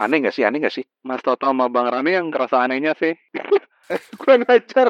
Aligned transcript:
Aneh 0.00 0.24
nggak 0.24 0.32
sih? 0.32 0.44
Aneh 0.46 0.62
nggak 0.62 0.72
sih? 0.72 0.84
Mas 1.04 1.20
Toto 1.20 1.44
sama 1.44 1.68
Bang 1.68 1.92
Rame 1.92 2.16
yang 2.16 2.32
kerasa 2.32 2.64
anehnya 2.64 2.96
sih. 2.96 3.12
Kurang 4.20 4.48
ajar. 4.48 4.88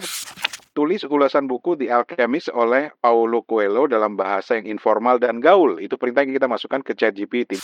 Tulis 0.72 1.04
ulasan 1.04 1.44
buku 1.50 1.76
The 1.76 1.92
Alchemist 1.92 2.48
oleh 2.48 2.96
Paulo 2.96 3.44
Coelho 3.44 3.84
dalam 3.84 4.16
bahasa 4.16 4.56
yang 4.56 4.72
informal 4.72 5.20
dan 5.20 5.42
gaul. 5.42 5.76
Itu 5.82 6.00
perintah 6.00 6.24
yang 6.24 6.32
kita 6.32 6.48
masukkan 6.48 6.80
ke 6.80 6.96
chat 6.96 7.12
GPT. 7.12 7.60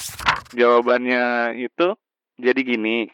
Jawabannya 0.53 1.57
itu 1.57 1.97
jadi 2.37 2.61
gini. 2.61 3.09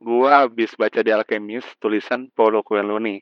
Gua 0.00 0.46
habis 0.46 0.72
baca 0.78 1.04
The 1.04 1.12
Alchemist 1.12 1.76
tulisan 1.76 2.32
Paulo 2.32 2.64
Coelho 2.64 2.96
nih. 2.96 3.20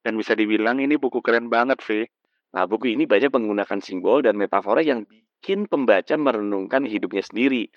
Dan 0.00 0.16
bisa 0.16 0.32
dibilang 0.32 0.80
ini 0.80 0.96
buku 0.96 1.20
keren 1.20 1.52
banget 1.52 1.84
sih. 1.84 2.04
Nah, 2.52 2.64
buku 2.64 2.96
ini 2.96 3.04
banyak 3.04 3.32
menggunakan 3.32 3.80
simbol 3.84 4.24
dan 4.24 4.36
metafora 4.36 4.80
yang 4.80 5.04
bikin 5.04 5.68
pembaca 5.68 6.16
merenungkan 6.16 6.84
hidupnya 6.84 7.24
sendiri. 7.24 7.68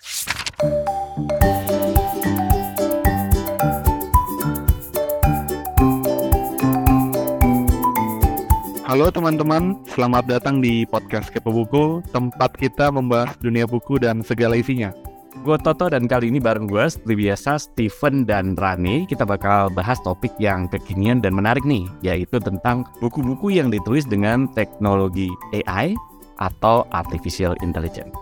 Halo 8.86 9.10
teman-teman, 9.10 9.82
selamat 9.90 10.30
datang 10.30 10.62
di 10.62 10.86
podcast 10.86 11.34
Kepo 11.34 11.50
Buku, 11.50 12.06
tempat 12.14 12.54
kita 12.54 12.86
membahas 12.94 13.34
dunia 13.42 13.66
buku 13.66 13.98
dan 13.98 14.22
segala 14.22 14.54
isinya. 14.54 14.94
Gue 15.42 15.58
Toto 15.58 15.90
dan 15.90 16.06
kali 16.06 16.30
ini 16.30 16.38
bareng 16.38 16.70
gue 16.70 16.86
seperti 16.86 17.26
biasa 17.26 17.58
Steven 17.66 18.22
dan 18.22 18.54
Rani 18.54 19.10
kita 19.10 19.26
bakal 19.26 19.74
bahas 19.74 19.98
topik 20.06 20.30
yang 20.38 20.70
kekinian 20.70 21.18
dan 21.18 21.34
menarik 21.34 21.66
nih 21.66 21.82
yaitu 22.06 22.38
tentang 22.38 22.86
buku-buku 23.02 23.58
yang 23.58 23.74
ditulis 23.74 24.06
dengan 24.06 24.46
teknologi 24.54 25.34
AI 25.50 25.98
atau 26.38 26.86
Artificial 26.94 27.58
Intelligence. 27.66 28.14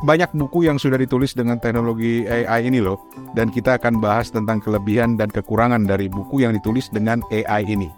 Banyak 0.00 0.32
buku 0.32 0.64
yang 0.64 0.80
sudah 0.80 0.96
ditulis 0.96 1.36
dengan 1.36 1.60
teknologi 1.60 2.24
AI 2.24 2.72
ini 2.72 2.80
loh, 2.80 3.04
dan 3.36 3.52
kita 3.52 3.76
akan 3.76 4.00
bahas 4.00 4.32
tentang 4.32 4.64
kelebihan 4.64 5.20
dan 5.20 5.28
kekurangan 5.28 5.84
dari 5.84 6.08
buku 6.08 6.40
yang 6.40 6.56
ditulis 6.56 6.88
dengan 6.88 7.20
AI 7.28 7.68
ini. 7.68 7.92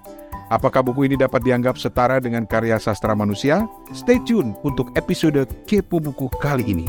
Apakah 0.49 0.81
buku 0.81 1.05
ini 1.05 1.17
dapat 1.21 1.45
dianggap 1.45 1.77
setara 1.77 2.25
dengan 2.25 2.49
karya 2.49 2.81
sastra 2.81 3.13
manusia? 3.13 3.69
Stay 3.93 4.17
tune 4.25 4.57
untuk 4.65 4.89
episode 4.97 5.45
Kepo 5.69 6.01
Buku 6.01 6.33
kali 6.41 6.65
ini. 6.73 6.89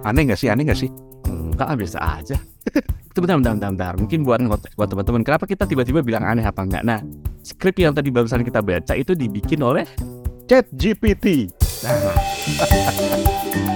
Aneh 0.00 0.32
nggak 0.32 0.40
sih? 0.40 0.48
Aneh 0.48 0.64
nggak 0.64 0.80
sih? 0.80 0.88
Enggak, 1.28 1.76
biasa 1.76 1.98
aja. 2.00 2.40
bentar, 3.12 3.36
bentar, 3.36 3.52
bentar, 3.52 3.70
bentar. 3.76 3.92
Mungkin 4.00 4.24
buat 4.24 4.40
buat 4.80 4.88
teman-teman, 4.88 5.22
kenapa 5.28 5.44
kita 5.44 5.68
tiba-tiba 5.68 6.00
bilang 6.00 6.24
aneh 6.24 6.48
apa 6.48 6.64
enggak? 6.64 6.88
Nah, 6.88 7.04
skrip 7.44 7.76
yang 7.84 7.92
tadi 7.92 8.08
barusan 8.08 8.40
kita 8.40 8.64
baca 8.64 8.96
itu 8.96 9.12
dibikin 9.12 9.60
oleh 9.60 9.84
Chat 10.48 10.72
GPT. 10.72 11.52
Nah, 11.84 12.16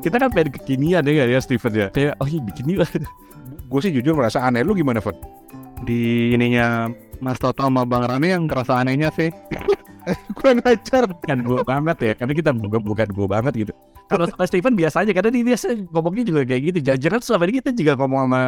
kita 0.00 0.16
kan 0.16 0.30
pengen 0.32 0.50
kekinian 0.56 1.04
ya 1.04 1.10
nggak 1.12 1.28
ya 1.28 1.40
Steven 1.40 1.72
ya 1.76 1.86
kayak 1.92 2.14
oh 2.20 2.26
iya 2.28 2.40
bikin 2.40 2.64
yuk 2.72 2.88
Gue 3.70 3.78
sih 3.78 3.94
jujur 3.94 4.18
merasa 4.18 4.42
aneh. 4.42 4.66
Lu 4.66 4.74
gimana, 4.74 4.98
Fon? 4.98 5.14
Di 5.86 6.34
ininya 6.34 6.90
Mas 7.22 7.38
Toto 7.38 7.62
sama 7.62 7.86
Bang 7.86 8.02
Rame 8.02 8.34
yang 8.34 8.50
kerasa 8.50 8.82
anehnya 8.82 9.14
sih. 9.14 9.30
Kurang 10.36 10.58
ajar. 10.66 11.06
kan 11.22 11.38
gue 11.38 11.62
banget 11.62 11.96
ya 12.02 12.12
karena 12.18 12.32
kita 12.34 12.50
bukan 12.50 12.82
bukan 12.82 13.08
gue 13.14 13.26
banget 13.30 13.52
gitu 13.54 13.72
kalau 14.10 14.26
sama 14.26 14.44
Steven 14.48 14.74
biasa 14.74 15.06
aja 15.06 15.12
karena 15.14 15.30
dia 15.30 15.44
biasa 15.46 15.66
ngomongnya 15.92 16.24
juga 16.26 16.40
kayak 16.42 16.62
gitu 16.72 16.78
jangan-jangan 16.82 17.20
selama 17.22 17.42
ini 17.46 17.54
kita 17.62 17.70
juga 17.76 17.92
ngomong 17.94 18.20
sama 18.26 18.42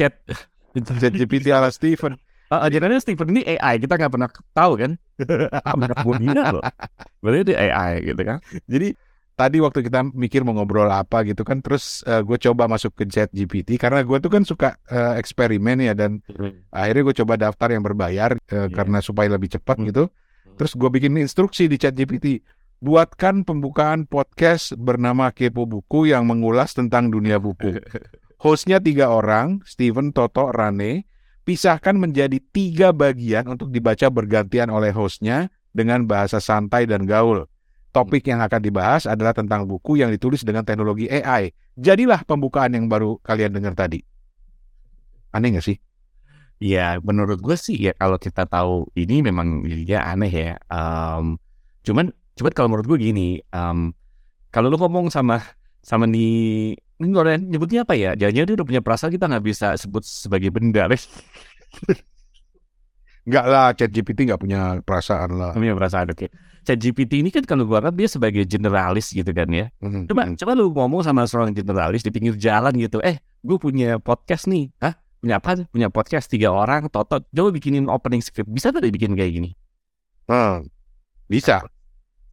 chat 0.00 0.14
Chat 1.02 1.12
GPT 1.14 1.54
ala 1.54 1.70
Steven. 1.70 2.18
Uh, 2.48 2.66
jangan 2.72 2.98
Steven 3.02 3.28
ini 3.34 3.42
AI 3.58 3.82
kita 3.82 3.98
nggak 3.98 4.12
pernah 4.14 4.30
tahu 4.54 4.72
kan 4.78 4.92
benar 5.82 5.96
gue 6.06 6.16
loh 6.54 6.64
berarti 7.20 7.40
itu 7.42 7.52
AI 7.58 7.92
gitu 8.06 8.22
kan 8.22 8.38
Jadi 8.70 8.88
tadi 9.34 9.58
waktu 9.58 9.82
kita 9.82 10.06
mikir 10.14 10.42
mau 10.42 10.54
ngobrol 10.54 10.86
apa 10.86 11.26
gitu 11.26 11.42
kan, 11.42 11.58
terus 11.58 12.00
gue 12.02 12.38
coba 12.38 12.66
masuk 12.66 12.94
ke 12.94 13.04
Chat 13.06 13.30
GPT 13.30 13.76
karena 13.76 14.00
gue 14.00 14.18
tuh 14.18 14.30
kan 14.30 14.42
suka 14.42 14.78
eh, 14.86 15.18
eksperimen 15.18 15.82
ya 15.82 15.92
dan 15.92 16.22
akhirnya 16.70 17.02
gue 17.10 17.16
coba 17.22 17.34
daftar 17.36 17.68
yang 17.74 17.82
berbayar 17.82 18.38
eh, 18.38 18.66
Iya. 18.66 18.70
karena 18.70 18.98
supaya 19.02 19.28
lebih 19.28 19.50
cepat 19.54 19.76
Hmm. 19.78 19.86
gitu. 19.90 20.04
Terus 20.54 20.72
gue 20.78 20.86
bikin 20.86 21.18
instruksi 21.18 21.66
di 21.66 21.76
Chat 21.76 21.92
GPT. 21.92 22.38
Buatkan 22.78 23.42
pembukaan 23.42 24.04
podcast 24.04 24.76
bernama 24.76 25.32
Kepo 25.32 25.64
Buku 25.64 26.06
yang 26.10 26.28
mengulas 26.28 26.76
tentang 26.76 27.08
dunia 27.10 27.40
buku. 27.40 27.74
Hostnya 28.44 28.76
tiga 28.76 29.08
orang, 29.08 29.64
Steven, 29.64 30.12
Toto, 30.12 30.52
Rane. 30.52 31.08
Pisahkan 31.44 31.96
menjadi 31.96 32.40
tiga 32.52 32.92
bagian 32.92 33.48
untuk 33.48 33.68
dibaca 33.68 34.08
bergantian 34.08 34.68
oleh 34.72 34.92
hostnya 34.92 35.48
dengan 35.72 36.04
bahasa 36.04 36.40
santai 36.40 36.84
dan 36.84 37.04
gaul. 37.04 37.44
Topik 37.94 38.26
yang 38.26 38.42
akan 38.42 38.58
dibahas 38.58 39.06
adalah 39.06 39.30
tentang 39.30 39.70
buku 39.70 40.02
yang 40.02 40.10
ditulis 40.10 40.42
dengan 40.42 40.66
teknologi 40.66 41.06
AI. 41.06 41.54
Jadilah 41.78 42.26
pembukaan 42.26 42.74
yang 42.74 42.90
baru 42.90 43.22
kalian 43.22 43.54
dengar 43.54 43.78
tadi. 43.78 44.02
Aneh 45.30 45.54
nggak 45.54 45.62
sih? 45.62 45.78
Ya, 46.58 46.98
menurut 47.06 47.38
gue 47.38 47.54
sih 47.54 47.78
ya 47.78 47.94
kalau 47.94 48.18
kita 48.18 48.50
tahu 48.50 48.90
ini 48.98 49.22
memang 49.22 49.62
ya 49.86 50.10
aneh 50.10 50.30
ya. 50.30 50.58
Em, 50.66 51.38
cuman, 51.86 52.10
cuman 52.34 52.50
kalau 52.50 52.68
menurut 52.74 52.86
gue 52.90 52.98
gini, 52.98 53.38
em, 53.54 53.94
kalau 54.50 54.74
lu 54.74 54.78
ngomong 54.78 55.14
sama 55.14 55.38
sama 55.78 56.10
nih, 56.10 56.74
ini 56.74 57.06
nyebutnya 57.46 57.86
apa 57.86 57.94
ya? 57.94 58.18
Jangan-jangan 58.18 58.48
dia 58.50 58.56
udah 58.58 58.66
punya 58.66 58.82
perasaan 58.82 59.12
kita 59.14 59.30
nggak 59.30 59.44
bisa 59.46 59.78
sebut 59.78 60.02
sebagai 60.02 60.50
benda, 60.50 60.90
Res. 60.90 61.06
Nggak 63.24 63.44
lah, 63.48 63.68
Chat 63.72 63.88
GPT 63.88 64.28
nggak 64.28 64.40
punya 64.40 64.60
perasaan 64.84 65.30
lah. 65.40 65.52
punya 65.56 65.72
perasaan 65.72 66.12
oke. 66.12 66.26
Chat 66.28 66.53
GPT 66.72 67.20
ini 67.20 67.28
kan 67.28 67.44
kalau 67.44 67.68
gue 67.68 67.76
anggap 67.76 67.92
dia 67.92 68.08
sebagai 68.08 68.48
generalis 68.48 69.12
gitu 69.12 69.28
kan 69.36 69.44
ya. 69.52 69.68
Mhm. 69.84 70.08
Coba, 70.08 70.32
coba 70.32 70.52
lu 70.56 70.72
ngomong 70.72 71.04
sama 71.04 71.28
seorang 71.28 71.52
generalis 71.52 72.00
di 72.00 72.08
pinggir 72.08 72.32
jalan 72.40 72.72
gitu, 72.80 73.04
eh, 73.04 73.20
gue 73.44 73.56
punya 73.60 74.00
podcast 74.00 74.48
nih, 74.48 74.72
hah? 74.80 74.96
Punya 75.20 75.36
apa? 75.36 75.68
Punya 75.68 75.92
podcast 75.92 76.32
tiga 76.32 76.48
orang, 76.48 76.88
Toto, 76.88 77.20
coba 77.20 77.48
bikinin 77.52 77.84
opening 77.92 78.24
script, 78.24 78.48
bisa 78.48 78.72
tuh 78.72 78.80
dibikin 78.80 79.12
kayak 79.12 79.32
gini? 79.36 79.50
Hmm, 80.24 80.64
bisa. 81.28 81.60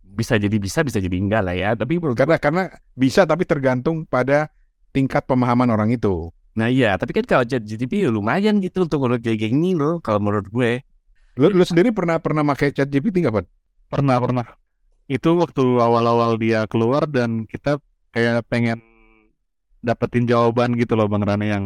bisa 0.03 0.35
jadi 0.35 0.55
bisa 0.59 0.83
bisa 0.83 0.99
jadi 0.99 1.15
enggak 1.15 1.39
lah 1.39 1.55
ya 1.55 1.69
tapi 1.71 1.95
Karena 1.95 2.35
karena 2.35 2.63
bisa 2.99 3.23
tapi 3.23 3.47
tergantung 3.47 4.03
pada 4.03 4.51
tingkat 4.91 5.23
pemahaman 5.23 5.71
orang 5.71 5.87
itu. 5.91 6.31
nah 6.51 6.67
iya 6.67 6.99
tapi 6.99 7.15
kan 7.15 7.23
kalau 7.23 7.47
chat 7.47 7.63
GTP 7.63 8.03
ya 8.03 8.11
lumayan 8.11 8.59
gitu 8.59 8.83
untuk 8.83 8.99
menurut 9.07 9.23
kayak 9.23 9.39
gini 9.39 9.71
loh 9.71 10.03
kalau 10.03 10.19
menurut 10.19 10.51
gue 10.51 10.83
Lu, 11.39 11.47
lu 11.47 11.63
sendiri 11.63 11.95
pernah 11.95 12.19
pernah 12.19 12.43
pakai 12.43 12.75
Chat 12.75 12.91
GPT 12.91 13.23
nggak, 13.23 13.31
Pak? 13.31 13.45
Pernah, 13.91 14.17
pernah. 14.23 14.45
Itu 15.11 15.35
waktu 15.35 15.63
awal-awal 15.83 16.39
dia 16.39 16.63
keluar 16.71 17.03
dan 17.03 17.43
kita 17.43 17.77
kayak 18.15 18.47
pengen 18.47 18.79
dapetin 19.83 20.23
jawaban 20.29 20.77
gitu 20.79 20.93
loh 20.95 21.09
Bang 21.11 21.25
Rane 21.25 21.47
yang 21.51 21.63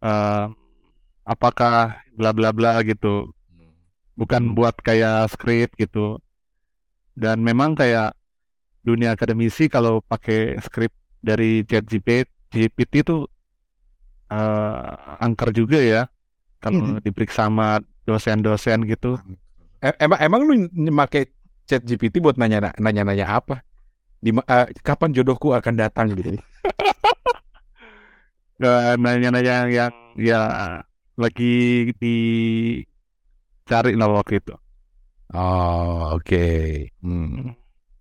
eh, 0.00 0.44
apakah 1.28 2.00
bla 2.16 2.30
bla 2.32 2.50
bla 2.56 2.80
gitu. 2.82 3.28
Bukan 4.18 4.56
buat 4.56 4.74
kayak 4.80 5.30
skrip 5.30 5.76
gitu. 5.78 6.18
Dan 7.18 7.42
memang 7.44 7.76
kayak 7.76 8.14
dunia 8.86 9.12
akademisi 9.12 9.68
kalau 9.68 10.00
pakai 10.00 10.56
skrip 10.64 10.90
dari 11.20 11.66
ChatGPT 11.66 12.30
GPT 12.48 13.04
itu 13.04 13.28
eh, 14.32 14.90
angker 15.24 15.50
juga 15.52 15.78
ya. 15.80 16.02
Kalau 16.58 16.98
Mhm. 16.98 17.04
diperiksa 17.06 17.46
sama 17.46 17.78
dosen-dosen 18.08 18.82
gitu. 18.88 19.20
Emang 19.78 20.18
emang 20.18 20.40
lu 20.42 20.54
pakai 20.90 21.30
Chat 21.68 21.84
GPT 21.84 22.24
buat 22.24 22.40
nanya 22.40 22.72
nanya 22.80 23.04
nanya 23.04 23.26
apa? 23.38 23.60
Di 24.24 24.32
eh, 24.32 24.66
kapan 24.80 25.12
jodohku 25.12 25.52
akan 25.52 25.74
datang 25.76 26.16
gitu. 26.16 26.40
Nggak 28.58 28.80
nanya-nanya 29.04 29.54
yang 29.68 29.92
ya 30.16 30.40
lagi 31.18 31.52
dicari 32.00 33.92
lah 33.94 34.08
waktu 34.08 34.40
itu. 34.40 34.54
Oh, 35.28 36.16
oke. 36.16 36.44
Hmm. 37.04 37.52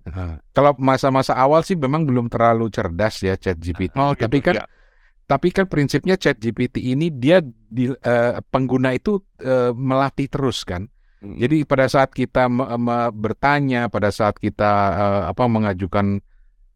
Nah, 0.07 0.39
Kalau 0.55 0.71
masa-masa 0.79 1.35
awal 1.35 1.59
sih 1.67 1.75
memang 1.75 2.07
belum 2.07 2.31
terlalu 2.31 2.71
cerdas 2.71 3.19
ya 3.19 3.35
Chat 3.35 3.59
GPT. 3.59 3.91
Oh, 3.99 4.15
Tapi 4.15 4.39
kan 4.39 4.55
ya. 4.55 4.65
tapi 5.27 5.51
kan 5.51 5.67
prinsipnya 5.67 6.15
Chat 6.15 6.39
GPT 6.39 6.95
ini 6.95 7.11
dia 7.11 7.43
di, 7.43 7.91
eh, 7.91 8.39
pengguna 8.47 8.95
itu 8.95 9.19
eh, 9.43 9.75
melatih 9.75 10.31
terus 10.31 10.63
kan. 10.63 10.87
Hmm. 11.17 11.35
Jadi 11.37 11.65
pada 11.65 11.89
saat 11.89 12.13
kita 12.13 12.45
bertanya, 13.13 13.89
pada 13.89 14.13
saat 14.13 14.37
kita 14.37 14.71
eh, 14.93 15.23
apa 15.33 15.43
mengajukan 15.49 16.21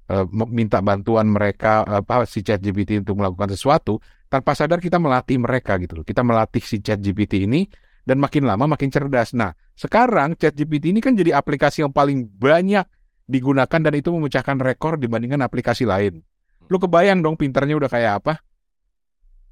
eh, 0.09 0.25
meminta 0.33 0.81
bantuan 0.81 1.29
mereka 1.29 1.85
apa 1.85 2.25
si 2.25 2.41
ChatGPT 2.41 3.05
untuk 3.05 3.21
melakukan 3.21 3.53
sesuatu, 3.53 4.01
tanpa 4.31 4.57
sadar 4.57 4.81
kita 4.81 4.97
melatih 4.97 5.37
mereka 5.37 5.77
gitu 5.77 6.01
loh. 6.01 6.05
Kita 6.07 6.25
melatih 6.25 6.63
si 6.63 6.81
ChatGPT 6.81 7.45
ini 7.45 7.69
dan 8.01 8.17
makin 8.17 8.49
lama 8.49 8.65
makin 8.65 8.89
cerdas. 8.89 9.37
Nah, 9.37 9.53
sekarang 9.77 10.33
ChatGPT 10.33 10.89
ini 10.89 10.99
kan 11.05 11.13
jadi 11.13 11.37
aplikasi 11.37 11.85
yang 11.85 11.93
paling 11.93 12.25
banyak 12.25 12.87
digunakan 13.29 13.79
dan 13.79 13.93
itu 13.93 14.09
memecahkan 14.09 14.57
rekor 14.57 14.97
dibandingkan 14.97 15.45
aplikasi 15.45 15.85
lain. 15.85 16.25
Lu 16.67 16.81
kebayang 16.81 17.21
dong 17.21 17.37
pinternya 17.37 17.77
udah 17.77 17.91
kayak 17.91 18.13
apa? 18.23 18.33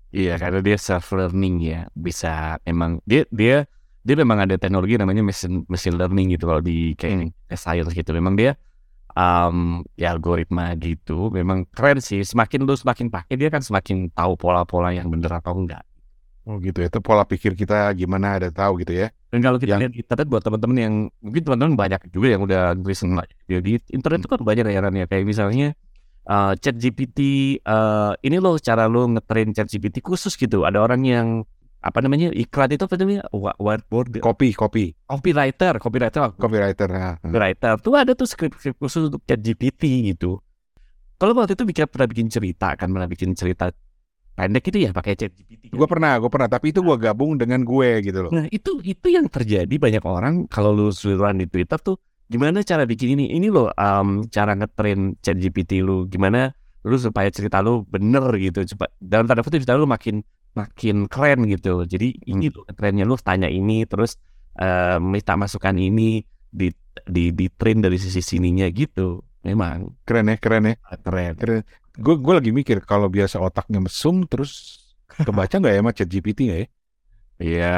Iya, 0.10 0.42
karena 0.42 0.66
dia 0.66 0.78
self 0.82 1.14
learning 1.14 1.56
ya, 1.62 1.86
bisa 1.94 2.58
emang 2.66 2.98
dia 3.06 3.30
dia 3.30 3.70
dia 4.10 4.18
memang 4.18 4.42
ada 4.42 4.58
teknologi 4.58 4.98
namanya 4.98 5.22
machine 5.22 5.62
machine 5.70 5.94
learning 5.94 6.34
gitu 6.34 6.50
kalau 6.50 6.66
di 6.66 6.98
kayak 6.98 7.30
science 7.54 7.94
gitu. 7.94 8.10
Memang 8.10 8.34
dia 8.34 8.58
um, 9.14 9.86
ya 9.94 10.10
algoritma 10.10 10.74
gitu. 10.82 11.30
Memang 11.30 11.70
keren 11.70 12.02
sih. 12.02 12.26
Semakin 12.26 12.66
lu 12.66 12.74
semakin 12.74 13.14
pakai 13.14 13.38
dia 13.38 13.54
kan 13.54 13.62
semakin 13.62 14.10
tahu 14.10 14.34
pola-pola 14.34 14.90
yang 14.90 15.14
bener 15.14 15.30
atau 15.30 15.54
enggak. 15.54 15.86
Oh 16.50 16.58
gitu 16.58 16.82
ya. 16.82 16.90
Itu 16.90 17.06
pola 17.06 17.22
pikir 17.22 17.54
kita 17.54 17.94
gimana 17.94 18.42
ada 18.42 18.50
tahu 18.50 18.82
gitu 18.82 18.98
ya. 18.98 19.14
Dan 19.30 19.46
kalau 19.46 19.62
kita 19.62 19.78
Yang- 19.78 19.82
lihat 19.86 19.94
internet 20.02 20.26
buat 20.26 20.42
teman-teman 20.42 20.78
yang 20.82 20.94
mungkin 21.22 21.42
teman-teman 21.46 21.74
banyak 21.78 22.02
juga 22.10 22.28
yang 22.34 22.42
udah 22.42 22.74
ya, 23.46 23.60
di 23.62 23.78
internet 23.94 24.26
itu 24.26 24.30
kan 24.34 24.42
banyak 24.42 24.66
ya 24.66 24.82
Ran, 24.82 24.98
ya 24.98 25.06
kayak 25.06 25.22
misalnya 25.30 25.78
uh, 26.26 26.58
chat 26.58 26.74
GPT 26.74 27.20
uh, 27.62 28.18
ini 28.26 28.42
loh 28.42 28.58
cara 28.58 28.90
lo 28.90 29.06
ngetrain 29.06 29.54
chat 29.54 29.70
GPT 29.70 30.02
khusus 30.02 30.34
gitu 30.34 30.66
ada 30.66 30.82
orang 30.82 31.06
yang 31.06 31.28
apa 31.80 32.04
namanya? 32.04 32.36
Iklan 32.36 32.76
itu 32.76 32.84
apa 32.84 32.96
namanya? 33.00 33.24
Whiteboard 33.32 34.20
Kopi, 34.20 34.52
kopi, 34.52 34.92
copywriter 35.08 35.80
copywriter. 35.80 36.36
Copywriter. 36.36 36.88
Nah. 36.92 37.16
copywriter. 37.24 37.74
Tuh 37.80 37.96
ada 37.96 38.12
tuh 38.12 38.28
skrip-skrip 38.28 38.76
khusus 38.76 39.08
untuk 39.08 39.24
chat 39.24 39.40
GPT 39.40 40.12
gitu. 40.12 40.44
Kalau 41.20 41.36
waktu 41.36 41.56
itu 41.56 41.64
bikin 41.68 41.88
pernah 41.88 42.08
bikin 42.08 42.28
cerita 42.32 42.76
kan 42.80 42.88
pernah 42.92 43.08
bikin 43.08 43.36
cerita 43.36 43.72
pendek 44.40 44.72
itu 44.72 44.88
ya 44.88 44.96
pakai 44.96 45.20
chat 45.20 45.36
GPT 45.36 45.76
Gue 45.76 45.88
pernah, 45.88 46.16
gue 46.20 46.32
pernah. 46.32 46.48
Tapi 46.52 46.72
itu 46.76 46.80
gue 46.84 46.96
gabung 47.00 47.40
dengan 47.40 47.64
gue 47.64 47.90
gitu 48.04 48.28
loh. 48.28 48.32
Nah 48.32 48.48
itu 48.52 48.80
itu 48.84 49.08
yang 49.08 49.32
terjadi. 49.32 49.72
Banyak 49.72 50.04
orang 50.04 50.48
kalau 50.52 50.76
lu 50.76 50.92
seluruhan 50.92 51.40
di 51.40 51.48
Twitter 51.48 51.80
tuh 51.80 51.96
gimana 52.28 52.60
cara 52.64 52.84
bikin 52.84 53.16
ini? 53.16 53.32
Ini 53.40 53.48
lo 53.48 53.72
um, 53.72 54.28
cara 54.28 54.52
ngetrain 54.56 55.16
chat 55.24 55.40
GPT 55.40 55.80
lu. 55.80 56.12
Gimana 56.12 56.52
lu 56.84 56.96
supaya 57.00 57.32
cerita 57.32 57.64
lu 57.64 57.88
bener 57.88 58.28
gitu. 58.36 58.68
Cepat 58.68 58.92
dalam 59.00 59.28
tanda 59.28 59.44
kutip 59.48 59.64
cerita 59.64 59.80
lu 59.80 59.88
makin 59.88 60.24
makin 60.56 61.06
keren 61.10 61.46
gitu. 61.50 61.86
Jadi 61.86 62.16
ini 62.30 62.50
lo 62.50 62.66
ngetrennya 62.66 63.06
lu 63.06 63.16
tanya 63.20 63.50
ini 63.50 63.86
terus 63.86 64.18
eh, 64.58 64.98
minta 64.98 65.34
masukan 65.38 65.76
ini 65.78 66.24
di 66.50 66.74
di 67.06 67.32
di 67.32 67.46
train 67.54 67.80
dari 67.82 67.98
sisi 68.02 68.22
sininya 68.22 68.66
gitu. 68.74 69.22
Memang. 69.46 70.04
Keren 70.04 70.34
ya, 70.34 70.36
keren 70.38 70.64
ya. 70.74 70.76
keren. 71.38 71.64
Gue 72.00 72.16
gue 72.20 72.34
lagi 72.36 72.52
mikir 72.52 72.84
kalau 72.84 73.08
biasa 73.12 73.40
otaknya 73.40 73.84
mesum 73.84 74.24
terus 74.28 74.82
kebaca 75.10 75.60
nggak 75.60 75.74
ya 75.74 75.82
sama 75.84 75.92
chat 75.92 76.08
GPT 76.08 76.40
nggak 76.48 76.60
ya? 76.60 76.68
ya 77.40 77.76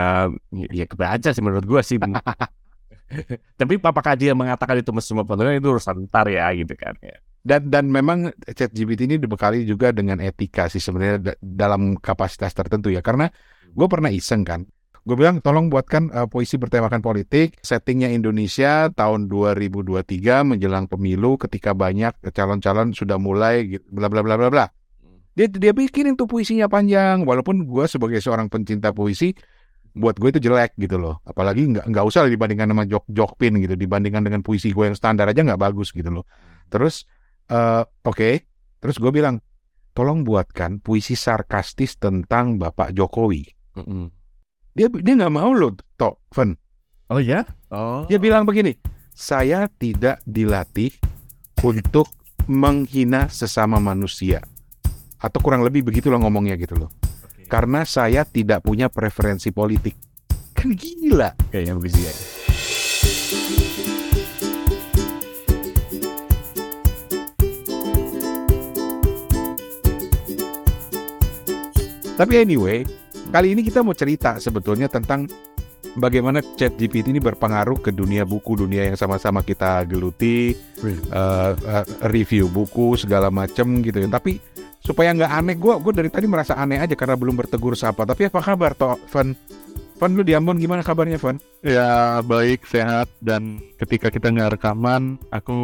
ya 0.51 0.85
kebaca 0.89 1.29
sih 1.29 1.43
menurut 1.45 1.65
gua 1.69 1.81
sih. 1.85 2.01
Tapi 3.59 3.73
apakah 3.77 4.13
dia 4.17 4.33
mengatakan 4.33 4.81
itu 4.81 4.89
semua 5.03 5.27
penonton 5.27 5.53
itu 5.53 5.69
urusan 5.69 6.07
ntar 6.09 6.31
ya 6.31 6.49
gitu 6.55 6.73
kan 6.79 6.95
ya 7.03 7.19
Dan 7.41 7.73
dan 7.73 7.89
memang 7.89 8.29
chat 8.53 8.69
GPT 8.69 9.09
ini 9.09 9.17
dibekali 9.17 9.65
juga 9.65 9.89
dengan 9.89 10.21
etika 10.21 10.69
sih 10.69 10.77
sebenarnya 10.77 11.17
da- 11.33 11.39
dalam 11.41 11.97
kapasitas 11.97 12.53
tertentu 12.53 12.93
ya. 12.93 13.01
Karena 13.01 13.25
gue 13.73 13.87
pernah 13.89 14.13
iseng 14.13 14.45
kan. 14.45 14.61
Gue 15.01 15.17
bilang 15.17 15.41
tolong 15.41 15.73
buatkan 15.73 16.13
eh, 16.13 16.27
puisi 16.29 16.61
bertemakan 16.61 17.01
politik. 17.01 17.57
Settingnya 17.65 18.13
Indonesia 18.13 18.93
tahun 18.93 19.25
2023 19.25 20.45
menjelang 20.45 20.85
pemilu 20.85 21.41
ketika 21.41 21.73
banyak 21.73 22.13
calon-calon 22.29 22.93
sudah 22.93 23.17
mulai 23.17 23.65
gitu, 23.65 23.85
bla 23.89 24.05
bla 24.13 24.21
bla 24.21 24.37
bla 24.37 24.49
bla. 24.53 24.65
Dia 25.33 25.49
dia 25.49 25.73
bikinin 25.73 26.13
tuh 26.13 26.29
puisinya 26.29 26.69
panjang. 26.69 27.25
Walaupun 27.25 27.65
gue 27.65 27.85
sebagai 27.89 28.21
seorang 28.21 28.53
pencinta 28.53 28.93
puisi 28.93 29.33
buat 29.97 30.13
gue 30.21 30.37
itu 30.37 30.39
jelek 30.45 30.77
gitu 30.77 31.01
loh. 31.01 31.17
Apalagi 31.25 31.65
nggak 31.73 31.89
nggak 31.89 32.05
usah 32.05 32.29
dibandingkan 32.29 32.69
sama 32.69 32.85
jok 32.85 33.09
jokpin 33.09 33.57
gitu. 33.57 33.73
Dibandingkan 33.73 34.21
dengan 34.21 34.45
puisi 34.45 34.69
gue 34.69 34.93
yang 34.93 34.93
standar 34.93 35.25
aja 35.25 35.41
nggak 35.41 35.57
bagus 35.57 35.89
gitu 35.89 36.13
loh. 36.13 36.29
Terus 36.69 37.09
eh 37.51 37.83
oke, 37.83 38.29
terus 38.79 38.95
gue 38.95 39.11
bilang 39.11 39.43
tolong 39.91 40.23
buatkan 40.23 40.79
puisi 40.79 41.19
sarkastis 41.19 41.99
tentang 41.99 42.55
Bapak 42.55 42.95
Jokowi. 42.95 43.43
Mm-mm. 43.75 44.07
Dia 44.71 44.87
dia 44.87 45.13
nggak 45.19 45.35
mau 45.35 45.51
loh, 45.51 45.75
Tok, 45.99 46.31
Fen. 46.31 46.55
oh 47.11 47.19
ya 47.19 47.43
oh 47.75 48.07
Dia 48.07 48.23
bilang 48.23 48.47
begini, 48.47 48.71
saya 49.11 49.67
tidak 49.67 50.23
dilatih 50.23 50.95
untuk 51.59 52.07
menghina 52.47 53.27
sesama 53.27 53.83
manusia. 53.83 54.39
Atau 55.19 55.43
kurang 55.43 55.61
lebih 55.61 55.85
begitulah 55.85 56.17
ngomongnya 56.17 56.55
gitu 56.55 56.87
loh. 56.87 56.89
Karena 57.51 57.83
saya 57.83 58.23
tidak 58.23 58.63
punya 58.63 58.87
preferensi 58.87 59.51
politik. 59.51 59.93
Kan 60.55 60.71
gila. 60.71 61.35
kayaknya 61.51 61.75
begitu 61.75 61.99
ya 61.99 62.13
Tapi 72.21 72.37
anyway, 72.37 72.85
kali 73.33 73.57
ini 73.57 73.65
kita 73.65 73.81
mau 73.81 73.97
cerita 73.97 74.37
sebetulnya 74.37 74.85
tentang 74.85 75.25
bagaimana 75.97 76.37
chat 76.53 76.77
GPT 76.77 77.09
ini 77.09 77.17
berpengaruh 77.17 77.81
ke 77.81 77.89
dunia 77.89 78.29
buku, 78.29 78.61
dunia 78.61 78.85
yang 78.85 78.93
sama-sama 78.93 79.41
kita 79.41 79.81
geluti, 79.89 80.53
eh, 80.85 80.93
eh, 81.57 81.85
review 82.13 82.45
buku 82.45 82.93
segala 82.93 83.33
macem 83.33 83.81
gitu 83.81 83.97
ya. 83.97 84.05
Tapi 84.05 84.37
supaya 84.85 85.17
nggak 85.17 85.33
aneh, 85.33 85.57
gue 85.57 85.73
gue 85.81 85.93
dari 85.97 86.13
tadi 86.13 86.29
merasa 86.29 86.53
aneh 86.61 86.77
aja 86.77 86.93
karena 86.93 87.17
belum 87.17 87.33
bertegur 87.33 87.73
sapa. 87.73 88.05
Tapi 88.05 88.29
apa 88.29 88.37
kabar 88.37 88.77
toh, 88.77 89.01
Van? 89.09 89.33
Van 89.97 90.11
lu 90.13 90.21
di 90.21 90.37
Ambon 90.37 90.61
gimana 90.61 90.85
kabarnya, 90.85 91.17
Van? 91.17 91.41
Ya 91.65 92.21
baik 92.21 92.69
sehat 92.69 93.09
dan 93.17 93.57
ketika 93.81 94.13
kita 94.13 94.29
nggak 94.29 94.61
rekaman 94.61 95.17
aku 95.33 95.57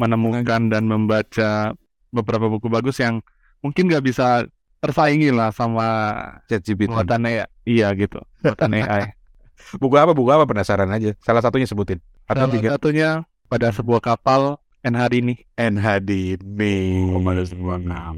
menemukan 0.00 0.72
dan 0.72 0.88
membaca 0.88 1.76
beberapa 2.08 2.48
buku 2.48 2.72
bagus 2.72 2.96
yang 3.04 3.20
mungkin 3.60 3.92
nggak 3.92 4.00
bisa 4.00 4.48
tersaingi 4.78 5.32
lah 5.32 5.50
sama 5.50 5.86
Chat 6.46 6.62
GPT. 6.62 6.92
buatan 6.92 7.24
AI. 7.24 7.46
Iya 7.64 7.90
gitu, 7.94 8.20
buatan 8.40 8.72
AI. 8.76 9.12
Buku 9.82 9.96
apa? 9.98 10.12
Buku 10.14 10.30
apa? 10.30 10.44
Penasaran 10.46 10.86
aja. 10.88 11.10
Salah 11.18 11.42
satunya 11.42 11.66
sebutin. 11.66 11.98
Atau 12.28 12.46
Salah 12.46 12.54
tiga. 12.54 12.68
satunya 12.76 13.10
pada 13.48 13.68
sebuah 13.74 13.98
kapal 13.98 14.60
NHD 14.82 15.14
ini. 15.18 15.34
NHD 15.58 16.38
Oh, 17.10 17.18
pada 17.18 17.42
sebuah 17.42 17.78
kapal. 17.82 18.14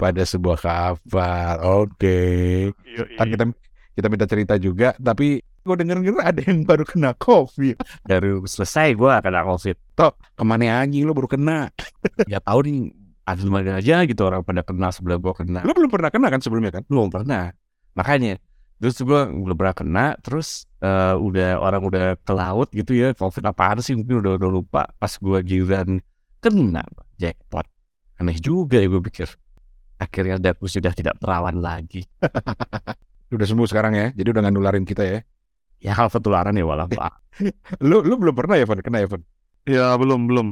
pada 0.00 0.22
sebuah 0.24 0.58
kapal. 0.58 1.54
Oke. 1.84 2.18
Kan 3.18 3.26
kita 3.28 3.44
kita 3.92 4.06
minta 4.08 4.24
cerita 4.24 4.54
juga, 4.56 4.96
tapi 4.96 5.44
gue 5.60 5.76
denger 5.76 6.00
denger 6.00 6.24
ada 6.24 6.40
yang 6.40 6.64
baru 6.64 6.88
kena 6.88 7.12
covid. 7.20 7.76
baru 8.08 8.40
selesai 8.48 8.96
gua 8.96 9.20
kena 9.20 9.44
covid 9.44 9.76
Ke 9.92 10.40
mana 10.40 10.80
aja 10.80 10.98
lo 11.04 11.12
baru 11.12 11.28
kena? 11.28 11.68
ya 12.24 12.40
tahu 12.40 12.64
nih 12.64 12.78
ada 13.26 13.42
mana 13.46 13.78
aja 13.78 14.02
gitu 14.04 14.22
orang 14.26 14.42
pada 14.42 14.64
kena 14.64 14.88
sebelum 14.90 15.18
gua 15.20 15.34
kena 15.36 15.60
Lo 15.62 15.72
belum 15.76 15.90
pernah 15.92 16.10
kena 16.10 16.28
kan 16.32 16.40
sebelumnya 16.42 16.80
kan? 16.80 16.82
belum 16.88 17.12
pernah 17.12 17.52
makanya 17.94 18.40
terus 18.80 18.96
gua 19.04 19.28
belum 19.28 19.56
pernah 19.56 19.74
kena 19.76 20.06
terus 20.24 20.64
eh, 20.80 21.14
udah 21.16 21.60
orang 21.60 21.82
udah 21.84 22.04
ke 22.20 22.32
laut 22.32 22.68
gitu 22.72 22.96
ya 22.96 23.12
covid 23.14 23.44
apaan 23.44 23.78
sih 23.84 23.94
mungkin 23.94 24.24
udah 24.24 24.32
udah 24.40 24.50
lupa 24.50 24.82
pas 24.96 25.12
gua 25.20 25.44
giliran 25.44 26.00
kena 26.40 26.84
jackpot 27.20 27.68
aneh 28.20 28.36
juga 28.36 28.76
ya 28.80 28.88
gue 28.88 29.00
pikir 29.00 29.28
akhirnya 29.96 30.36
aku 30.40 30.68
sudah 30.68 30.92
tidak 30.92 31.16
perawan 31.20 31.56
lagi 31.60 32.04
Udah 33.30 33.46
sembuh 33.46 33.68
sekarang 33.70 33.94
ya, 33.94 34.06
jadi 34.10 34.34
udah 34.34 34.40
nggak 34.42 34.54
nularin 34.58 34.82
kita 34.82 35.06
ya. 35.06 35.18
ya 35.78 35.94
hal 35.94 36.10
ketularan 36.10 36.50
ya 36.50 36.66
walau 36.66 36.90
pak 36.90 37.14
Lo 37.78 38.02
lo 38.08 38.18
belum 38.18 38.34
pernah 38.34 38.58
ya, 38.58 38.66
Van? 38.66 38.82
Kena 38.82 38.98
ya, 39.00 39.08
Van? 39.08 39.22
Ya 39.64 39.86
belum 39.94 40.26
belum. 40.26 40.46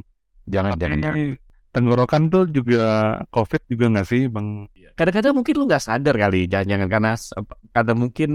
Jangan, 0.47 0.79
jangan, 0.79 0.99
jangan. 1.03 1.37
Tenggorokan 1.69 2.33
tuh 2.33 2.49
juga 2.49 3.19
COVID 3.29 3.63
juga 3.69 3.85
nggak 3.93 4.07
sih 4.09 4.27
bang? 4.27 4.67
kadang-kadang 4.99 5.31
mungkin 5.37 5.55
lu 5.55 5.65
nggak 5.71 5.85
sadar 5.85 6.15
kali 6.19 6.51
jangan-jangan 6.51 6.89
karena 6.91 7.11
karena 7.71 7.93
mungkin 7.95 8.31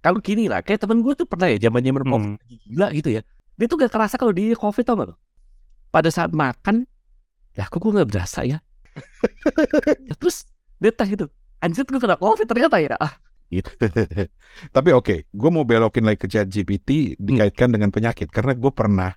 kalau 0.00 0.18
gini 0.24 0.48
lah 0.48 0.64
kayak 0.64 0.80
temen 0.86 1.04
gue 1.04 1.12
tuh 1.12 1.28
pernah 1.28 1.50
ya 1.50 1.58
zaman 1.68 1.82
zaman 1.84 2.02
covid 2.08 2.30
Hmm. 2.32 2.40
lagi 2.40 2.56
gila 2.64 2.86
gitu 2.96 3.08
ya. 3.12 3.22
Dia 3.56 3.66
tuh 3.68 3.76
gak 3.80 3.92
kerasa 3.92 4.14
kalau 4.16 4.32
dia 4.32 4.54
covid 4.56 4.84
tau 4.86 4.96
gak 4.96 5.08
lo 5.12 5.14
pada 5.92 6.08
saat 6.08 6.32
makan 6.32 6.88
ya 7.56 7.68
kok 7.68 7.80
gue 7.80 7.92
nggak 7.92 8.08
berasa 8.08 8.44
ya? 8.46 8.58
Ya, 10.08 10.14
terus 10.16 10.48
dia 10.80 10.92
gitu 10.92 11.28
anjir 11.60 11.84
gue 11.84 12.00
kena 12.00 12.16
covid 12.16 12.46
ternyata 12.48 12.80
ya? 12.80 12.96
Ah. 12.96 13.16
Gitu. 13.46 13.70
Tapi 14.76 14.90
oke, 14.90 15.30
gue 15.30 15.50
mau 15.52 15.62
belokin 15.62 16.02
lagi 16.02 16.18
ke 16.18 16.26
chat 16.26 16.46
GPT 16.50 17.14
dikaitkan 17.20 17.70
dengan 17.70 17.94
penyakit. 17.94 18.26
Karena 18.32 18.58
gue 18.58 18.72
pernah 18.74 19.14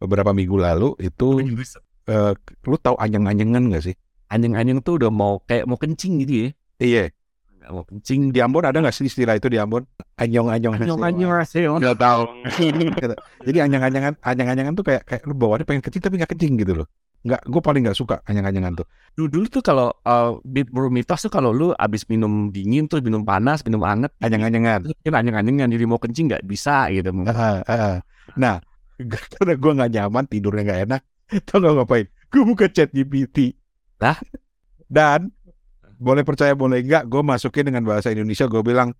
beberapa 0.00 0.32
minggu 0.32 0.56
lalu 0.56 0.96
itu 1.00 1.40
eh, 2.06 2.32
lu 2.66 2.76
tahu 2.78 2.96
anyang-anyangan 2.98 3.62
gak 3.74 3.84
sih? 3.92 3.96
anjing-anjing 4.26 4.82
tuh 4.82 4.98
udah 4.98 5.10
mau 5.10 5.38
kayak 5.46 5.64
mau 5.70 5.78
kencing 5.78 6.22
gitu 6.26 6.32
ya 6.34 6.48
Iya. 6.76 7.04
mau 7.66 7.82
kencing 7.82 8.30
Di 8.30 8.38
Ambon 8.38 8.62
ada 8.62 8.78
nggak 8.78 8.94
sih 8.94 9.10
istilah 9.10 9.34
itu 9.38 9.50
di 9.50 9.58
Ambon? 9.58 9.82
Anyong-anyong. 10.22 10.78
anjing-anjing 10.78 11.28
rasanya 11.30 11.78
Nggak 11.82 11.98
tahu. 11.98 12.22
Jadi 13.42 13.58
anyang-anyangan, 13.58 14.12
anyang-anyangan 14.22 14.72
tuh 14.78 14.84
kayak 14.86 15.02
kayak 15.02 15.22
lu 15.26 15.34
bawaannya 15.34 15.66
pengen 15.66 15.82
kencing 15.82 16.02
tapi 16.02 16.14
nggak 16.18 16.30
kencing 16.30 16.54
gitu 16.62 16.72
loh. 16.78 16.86
Nggak, 17.26 17.42
gue 17.42 17.58
paling 17.62 17.82
nggak 17.82 17.98
suka 17.98 18.22
anyang-anyangan 18.30 18.82
tuh. 18.82 18.86
dulu 19.18 19.26
dulu 19.32 19.46
tuh 19.50 19.62
kalau 19.66 19.88
uh, 20.06 20.38
mitos 20.92 21.26
tuh 21.26 21.32
kalau 21.32 21.50
lu 21.50 21.74
abis 21.74 22.06
minum 22.06 22.54
dingin 22.54 22.86
terus 22.86 23.02
minum 23.02 23.26
panas 23.26 23.66
minum 23.66 23.82
anget 23.82 24.14
Anyang-anyangan. 24.22 24.86
Mungkin 24.86 25.12
anjing-anjingan 25.14 25.68
jadi 25.74 25.84
mau 25.90 25.98
kencing 25.98 26.30
nggak 26.30 26.44
bisa 26.46 26.86
gitu. 26.94 27.10
Ah, 27.26 27.66
ah, 27.66 27.72
ah. 27.72 27.96
Nah, 28.38 28.62
karena 29.38 29.54
gue 29.58 29.72
nggak 29.74 29.90
nyaman 29.90 30.24
tidurnya 30.30 30.62
nggak 30.62 30.80
enak, 30.86 31.02
tau 31.46 31.58
nggak 31.58 31.74
ngapain? 31.82 32.06
Gue 32.30 32.42
buka 32.46 32.66
chat 32.70 32.90
GPT. 32.90 33.54
Lah? 34.02 34.18
Dan 34.86 35.32
boleh 35.96 36.22
percaya 36.22 36.52
boleh 36.52 36.84
enggak, 36.84 37.08
gue 37.08 37.22
masukin 37.24 37.66
dengan 37.66 37.82
bahasa 37.82 38.12
Indonesia, 38.12 38.44
gue 38.46 38.62
bilang 38.62 38.92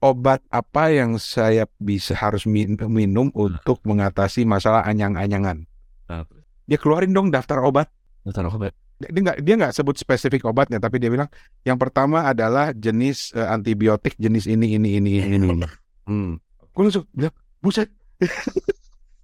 obat 0.00 0.40
apa 0.48 0.90
yang 0.90 1.20
saya 1.20 1.68
bisa 1.76 2.16
harus 2.16 2.48
min- 2.48 2.80
minum 2.88 3.28
untuk 3.36 3.78
mengatasi 3.84 4.48
masalah 4.48 4.82
anyang-anyangan. 4.88 5.64
Nah, 6.08 6.24
Dia 6.66 6.78
keluarin 6.80 7.12
dong 7.12 7.28
daftar 7.30 7.62
obat. 7.62 7.90
Dokter 8.24 8.46
obat. 8.46 8.72
Dia 9.00 9.20
nggak 9.20 9.38
dia 9.40 9.54
nggak 9.56 9.72
sebut 9.72 9.96
spesifik 9.96 10.44
obatnya, 10.44 10.76
tapi 10.76 11.00
dia 11.00 11.08
bilang 11.08 11.26
yang 11.64 11.80
pertama 11.80 12.28
adalah 12.28 12.76
jenis 12.76 13.32
eh, 13.32 13.48
antibiotik 13.48 14.12
jenis 14.20 14.44
ini 14.44 14.76
ini 14.76 15.00
ini 15.00 15.10
ini. 15.24 15.36
ini. 15.36 15.66
Hmm. 16.04 16.36
Gue 16.70 16.82
langsung 16.84 17.08
bilang, 17.10 17.34
buset. 17.60 17.88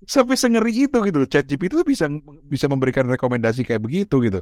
Sampai 0.06 0.38
sengeri 0.38 0.86
itu 0.86 0.98
gitu 1.02 1.16
loh. 1.18 1.28
ChatGPT 1.28 1.76
itu 1.76 1.84
bisa 1.84 2.06
bisa 2.46 2.66
memberikan 2.70 3.04
rekomendasi 3.10 3.66
kayak 3.66 3.82
begitu 3.82 4.22
gitu. 4.22 4.40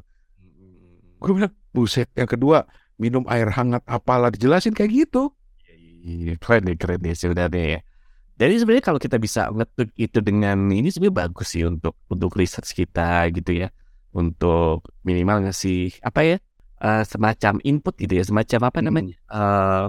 Gue 1.19 1.33
bilang, 1.33 1.57
buset. 1.73 2.13
Yang 2.13 2.37
kedua, 2.37 2.69
minum 3.01 3.25
air 3.33 3.49
hangat 3.49 3.81
apalah 3.89 4.29
dijelasin 4.29 4.77
kayak 4.77 5.09
gitu. 5.09 5.33
Iya, 6.05 6.37
keren 6.37 6.69
deh, 6.69 6.77
keren 6.77 7.01
deh 7.01 7.17
sebenarnya 7.17 7.65
ya. 7.65 7.81
Jadi 8.35 8.55
sebenarnya 8.61 8.85
kalau 8.85 9.01
kita 9.01 9.17
bisa 9.17 9.49
ngetuk 9.49 9.89
itu 9.97 10.19
dengan 10.21 10.69
ini 10.69 10.93
sebenarnya 10.93 11.17
bagus 11.31 11.55
sih 11.55 11.65
untuk 11.65 11.97
untuk 12.13 12.35
research 12.37 12.77
kita 12.77 13.33
gitu 13.33 13.65
ya. 13.65 13.73
Untuk 14.13 14.85
minimal 15.01 15.49
ngasih 15.49 15.97
apa 16.05 16.21
ya? 16.23 16.37
eh, 16.85 17.05
semacam 17.09 17.63
input 17.65 17.95
gitu 17.97 18.21
ya, 18.21 18.25
semacam 18.27 18.61
apa 18.69 18.79
namanya? 18.85 19.17
eh 19.17 19.87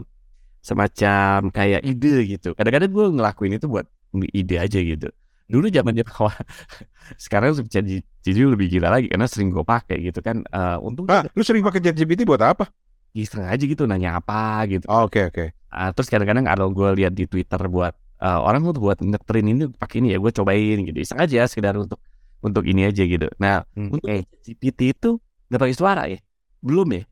semacam 0.65 1.53
kayak 1.53 1.82
ide 1.86 2.15
gitu. 2.25 2.58
Kadang-kadang 2.58 2.89
gue 2.89 3.05
ngelakuin 3.22 3.53
itu 3.60 3.67
buat 3.70 3.86
ide 4.34 4.55
aja 4.58 4.79
gitu. 4.82 5.12
Dulu 5.46 5.70
zaman 5.70 5.94
dia 5.94 6.06
wah, 6.18 6.34
sekarang 7.24 7.54
jadi 7.70 8.02
jadi 8.25 8.40
lebih 8.50 8.68
gila 8.68 8.90
lagi 8.90 9.08
karena 9.08 9.30
sering 9.30 9.54
gue 9.54 9.62
pakai 9.62 10.02
gitu 10.02 10.20
kan. 10.25 10.42
Eh 10.50 10.78
untung 10.82 11.06
Ah, 11.06 11.22
lu 11.38 11.46
sering 11.46 11.62
pakai 11.62 11.82
ChatGPT 11.82 12.25
buat 12.25 12.42
apa? 12.42 12.68
iseng 13.16 13.48
aja 13.48 13.64
gitu 13.64 13.88
nanya 13.88 14.20
apa 14.20 14.68
gitu. 14.68 14.84
Oh, 14.92 15.08
Oke, 15.08 15.32
oke. 15.32 15.56
Ah, 15.72 15.96
terus 15.96 16.12
kadang-kadang 16.12 16.44
kalau 16.44 16.68
gue 16.68 16.90
lihat 17.00 17.16
di 17.16 17.24
Twitter 17.24 17.62
buat 17.72 17.96
eh, 18.20 18.40
orang 18.44 18.68
tuh 18.75 18.84
buat 18.84 19.00
ngetrin 19.00 19.46
ini 19.56 19.64
pakai 19.72 20.04
ini 20.04 20.12
ya 20.12 20.20
gue 20.20 20.32
cobain 20.36 20.78
gitu 20.84 20.98
iseng 21.00 21.24
aja 21.24 21.48
sekedar 21.48 21.80
untuk 21.80 21.96
untuk 22.44 22.68
ini 22.68 22.84
aja 22.90 23.04
gitu. 23.08 23.32
Nah 23.40 23.64
Hmm. 23.78 23.96
untuk 23.96 24.08
GPT 24.44 24.92
itu 24.92 25.16
nggak 25.48 25.62
pakai 25.62 25.75
suara 25.78 26.04
ya 26.12 26.20
belum 26.60 26.88
ya. 26.92 27.04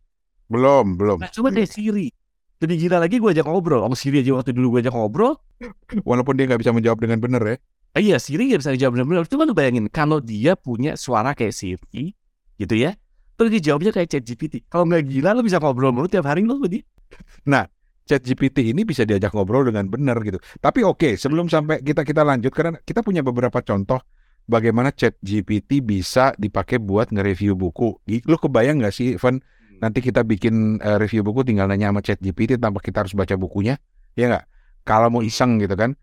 Belum, 0.51 0.85
belum. 0.99 1.17
Nah, 1.23 1.31
coba 1.31 1.49
deh 1.55 1.65
Siri. 1.65 2.11
Lebih 2.59 2.75
gila 2.87 2.97
lagi 2.99 3.17
gue 3.19 3.29
ajak 3.31 3.47
ngobrol. 3.47 3.81
Om 3.87 3.95
Siri 3.95 4.21
aja 4.21 4.35
waktu 4.35 4.51
dulu 4.51 4.77
gue 4.77 4.79
ajak 4.85 4.93
ngobrol. 4.93 5.39
Walaupun 6.09 6.35
dia 6.35 6.45
nggak 6.51 6.61
bisa 6.61 6.71
menjawab 6.75 6.99
dengan 6.99 7.19
benar 7.23 7.43
ya. 7.47 7.57
Eh, 7.93 8.01
iya 8.01 8.17
Siri 8.17 8.49
nggak 8.49 8.61
bisa 8.61 8.73
jawab 8.77 8.97
benar-benar. 8.97 9.25
Cuma 9.29 9.45
lu 9.45 9.53
bayangin 9.53 9.85
kalau 9.89 10.17
dia 10.17 10.57
punya 10.57 10.97
suara 10.97 11.37
kayak 11.37 11.53
Siri 11.53 12.13
gitu 12.57 12.75
ya. 12.77 12.97
Terus 13.37 13.49
dia 13.59 13.73
jawabnya 13.73 13.91
kayak 13.93 14.13
ChatGPT. 14.13 14.65
Kalau 14.69 14.85
nggak 14.85 15.09
gila 15.09 15.33
lu 15.33 15.41
bisa 15.41 15.57
ngobrol 15.57 15.89
mulu 15.93 16.09
tiap 16.09 16.25
hari 16.29 16.45
lu 16.45 16.57
dia. 16.65 16.85
ChatGPT 18.03 18.75
ini 18.75 18.83
bisa 18.83 19.07
diajak 19.07 19.31
ngobrol 19.31 19.63
dengan 19.63 19.87
benar 19.87 20.19
gitu. 20.27 20.35
Tapi 20.59 20.83
oke, 20.83 21.15
sebelum 21.15 21.47
sampai 21.47 21.79
kita 21.79 22.03
kita 22.03 22.21
lanjut 22.27 22.51
karena 22.51 22.75
kita 22.83 22.99
punya 22.99 23.23
beberapa 23.23 23.63
contoh 23.63 24.03
bagaimana 24.43 24.91
ChatGPT 24.91 25.79
bisa 25.79 26.35
dipakai 26.35 26.83
buat 26.83 27.15
nge-review 27.15 27.55
buku. 27.55 27.95
Lu 28.27 28.35
kebayang 28.35 28.83
nggak 28.83 28.93
sih, 28.93 29.15
Evan? 29.15 29.39
Nanti 29.79 30.03
kita 30.03 30.23
bikin 30.23 30.83
eh, 30.83 30.99
review 30.99 31.23
buku 31.23 31.47
tinggal 31.47 31.67
nanya 31.71 31.91
sama 31.91 32.03
ChatGPT 32.03 32.59
tanpa 32.59 32.83
kita 32.83 33.03
harus 33.07 33.15
baca 33.15 33.35
bukunya, 33.39 33.79
ya 34.19 34.31
nggak? 34.31 34.45
Kalau 34.83 35.07
mau 35.07 35.23
iseng 35.23 35.63
gitu 35.63 35.75
kan? 35.79 35.95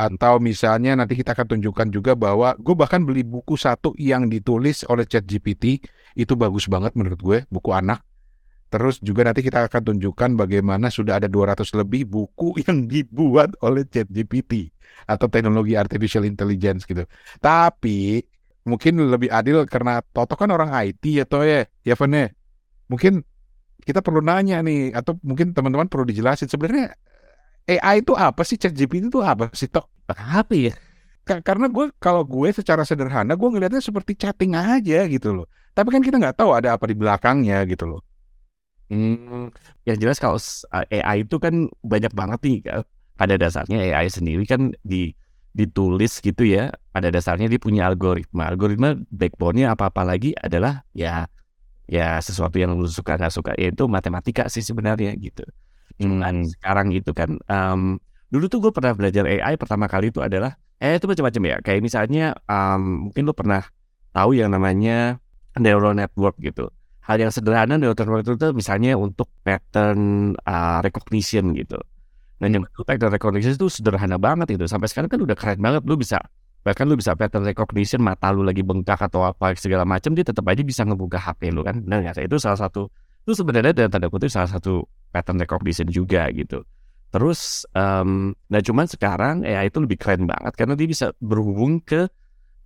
Atau 0.00 0.40
misalnya 0.40 0.96
nanti 0.96 1.12
kita 1.12 1.36
akan 1.36 1.44
tunjukkan 1.56 1.92
juga 1.92 2.16
bahwa 2.16 2.56
gue 2.56 2.72
bahkan 2.72 3.04
beli 3.04 3.20
buku 3.20 3.60
satu 3.60 3.92
yang 4.00 4.32
ditulis 4.32 4.80
oleh 4.88 5.04
ChatGPT 5.04 5.84
itu 6.16 6.32
bagus 6.40 6.72
banget 6.72 6.96
menurut 6.96 7.20
gue, 7.20 7.38
buku 7.52 7.68
anak. 7.76 8.00
Terus 8.72 8.96
juga 9.04 9.28
nanti 9.28 9.44
kita 9.44 9.68
akan 9.68 9.92
tunjukkan 9.92 10.40
bagaimana 10.40 10.88
sudah 10.88 11.20
ada 11.20 11.28
200 11.28 11.68
lebih 11.76 12.08
buku 12.08 12.56
yang 12.64 12.88
dibuat 12.88 13.52
oleh 13.60 13.84
ChatGPT 13.84 14.72
atau 15.04 15.28
teknologi 15.28 15.76
artificial 15.76 16.24
intelligence 16.24 16.88
gitu. 16.88 17.04
Tapi 17.36 18.24
mungkin 18.64 19.04
lebih 19.04 19.28
adil 19.28 19.68
karena 19.68 20.00
Toto 20.00 20.32
kan 20.32 20.48
orang 20.48 20.72
IT 20.80 21.28
atau 21.28 21.44
ya, 21.44 21.68
ya 21.84 21.92
Van 21.92 22.16
ya. 22.16 22.32
Mungkin 22.88 23.20
kita 23.84 24.00
perlu 24.00 24.24
nanya 24.24 24.64
nih 24.64 24.96
atau 24.96 25.20
mungkin 25.20 25.52
teman-teman 25.52 25.92
perlu 25.92 26.08
dijelasin 26.08 26.48
sebenarnya 26.48 26.96
AI 27.68 28.00
itu 28.02 28.12
apa 28.16 28.42
sih 28.46 28.56
ChatGPT 28.60 29.10
itu 29.12 29.20
apa 29.22 29.50
sih 29.54 29.68
Tok? 29.70 29.86
Apa 30.10 30.54
ya? 30.56 30.72
Ka- 31.26 31.42
Karena 31.44 31.66
gue 31.70 31.92
kalau 32.02 32.22
gue 32.26 32.48
secara 32.54 32.82
sederhana 32.88 33.32
gue 33.38 33.48
ngelihatnya 33.52 33.82
seperti 33.84 34.12
chatting 34.18 34.52
aja 34.56 35.06
gitu 35.06 35.28
loh. 35.36 35.46
Tapi 35.76 35.88
kan 35.94 36.02
kita 36.02 36.16
nggak 36.18 36.36
tahu 36.40 36.50
ada 36.56 36.74
apa 36.76 36.84
di 36.90 36.96
belakangnya 36.98 37.62
gitu 37.70 37.84
loh. 37.86 38.00
Hmm, 38.90 39.54
yang 39.86 39.96
jelas 40.02 40.18
kalau 40.18 40.34
AI 40.74 41.22
itu 41.22 41.38
kan 41.38 41.70
banyak 41.86 42.10
banget 42.10 42.40
nih 42.42 42.58
kan. 42.66 42.82
pada 43.14 43.36
dasarnya 43.38 43.78
AI 43.94 44.08
sendiri 44.10 44.42
kan 44.48 44.72
di 44.82 45.14
ditulis 45.54 46.18
gitu 46.24 46.42
ya 46.46 46.72
pada 46.90 47.12
dasarnya 47.12 47.46
dia 47.52 47.60
punya 47.60 47.86
algoritma 47.86 48.48
algoritma 48.50 48.96
backbone-nya 49.12 49.76
apa-apa 49.76 50.02
lagi 50.08 50.32
adalah 50.38 50.82
ya 50.96 51.28
ya 51.90 52.18
sesuatu 52.22 52.56
yang 52.62 52.74
lu 52.78 52.86
suka 52.90 53.18
nggak 53.18 53.34
suka 53.34 53.52
yaitu 53.60 53.84
matematika 53.90 54.46
sih 54.52 54.62
sebenarnya 54.64 55.12
gitu 55.18 55.42
cuman 56.00 56.48
sekarang 56.48 56.88
itu 56.96 57.12
kan 57.12 57.36
em, 57.46 58.00
dulu 58.32 58.44
tuh 58.48 58.58
gue 58.64 58.72
pernah 58.72 58.96
belajar 58.96 59.28
AI 59.28 59.54
pertama 59.60 59.86
kali 59.86 60.08
itu 60.08 60.24
adalah 60.24 60.56
eh 60.80 60.96
itu 60.96 61.04
macam-macam 61.04 61.42
ya 61.44 61.56
kayak 61.60 61.80
misalnya 61.84 62.34
em, 62.48 63.10
mungkin 63.10 63.22
lu 63.28 63.36
pernah 63.36 63.62
tahu 64.16 64.34
yang 64.34 64.50
namanya 64.50 65.20
neural 65.60 65.92
network 65.92 66.40
gitu 66.40 66.72
hal 67.10 67.18
yang 67.18 67.32
sederhana 67.34 67.74
neural 67.74 67.98
network 67.98 68.22
itu 68.22 68.32
tuh 68.38 68.54
misalnya 68.54 68.94
untuk 68.94 69.26
pattern 69.42 70.32
uh, 70.46 70.78
recognition 70.78 71.50
gitu. 71.58 71.80
Nah, 72.40 72.46
yang 72.48 72.62
itu 72.62 72.86
pattern 72.86 73.10
recognition 73.10 73.52
itu 73.58 73.66
sederhana 73.66 74.16
banget 74.16 74.54
itu. 74.54 74.64
Sampai 74.70 74.86
sekarang 74.86 75.10
kan 75.10 75.20
udah 75.20 75.34
keren 75.34 75.58
banget 75.58 75.82
lu 75.84 75.98
bisa 75.98 76.22
bahkan 76.60 76.84
lu 76.84 76.94
bisa 76.94 77.16
pattern 77.16 77.42
recognition 77.48 78.04
mata 78.04 78.28
lu 78.30 78.44
lagi 78.44 78.60
bengkak 78.60 79.00
atau 79.00 79.24
apa 79.24 79.56
segala 79.56 79.88
macam 79.88 80.12
dia 80.12 80.28
tetap 80.28 80.44
aja 80.44 80.60
bisa 80.60 80.84
ngebuka 80.86 81.18
HP 81.18 81.50
lu 81.50 81.66
kan. 81.66 81.82
Nah, 81.82 81.98
ya, 82.04 82.14
itu 82.14 82.36
salah 82.38 82.60
satu 82.60 82.92
itu 83.30 83.38
sebenarnya 83.38 83.70
dalam 83.70 83.94
tanda 83.94 84.10
kutip 84.10 84.26
salah 84.26 84.50
satu 84.50 84.82
pattern 85.14 85.38
recognition 85.38 85.86
juga 85.86 86.26
gitu. 86.34 86.66
Terus 87.14 87.62
em, 87.78 88.34
nah 88.50 88.58
cuman 88.58 88.90
sekarang 88.90 89.46
AI 89.46 89.70
itu 89.70 89.78
lebih 89.78 90.02
keren 90.02 90.26
banget 90.26 90.50
karena 90.58 90.74
dia 90.74 90.90
bisa 90.90 91.14
berhubung 91.22 91.78
ke 91.78 92.10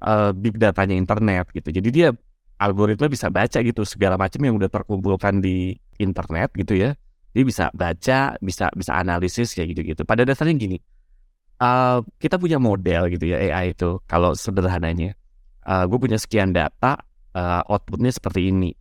eh, 0.01 0.33
big 0.33 0.57
datanya 0.57 0.97
internet 0.97 1.53
gitu. 1.53 1.69
Jadi 1.69 1.89
dia 1.93 2.09
algoritma 2.57 3.13
bisa 3.13 3.29
baca 3.29 3.61
gitu 3.61 3.85
segala 3.85 4.17
macam 4.17 4.41
yang 4.41 4.57
udah 4.57 4.73
terkumpulkan 4.73 5.45
di 5.45 5.77
internet 6.01 6.57
gitu 6.57 6.81
ya. 6.81 6.97
Dia 7.37 7.45
bisa 7.45 7.69
baca, 7.77 8.41
bisa 8.41 8.73
bisa 8.73 8.93
analisis 8.97 9.53
kayak 9.53 9.77
gitu-gitu. 9.77 10.09
Pada 10.09 10.25
dasarnya 10.25 10.57
gini, 10.57 10.81
eh, 11.61 11.99
kita 12.01 12.41
punya 12.41 12.57
model 12.57 13.13
gitu 13.13 13.29
ya 13.29 13.53
AI 13.53 13.77
itu. 13.77 14.01
Kalau 14.09 14.33
sederhananya, 14.33 15.13
gue 15.65 15.99
punya 16.01 16.17
sekian 16.17 16.57
data, 16.57 17.05
eh, 17.37 17.63
outputnya 17.69 18.13
seperti 18.13 18.49
ini. 18.49 18.73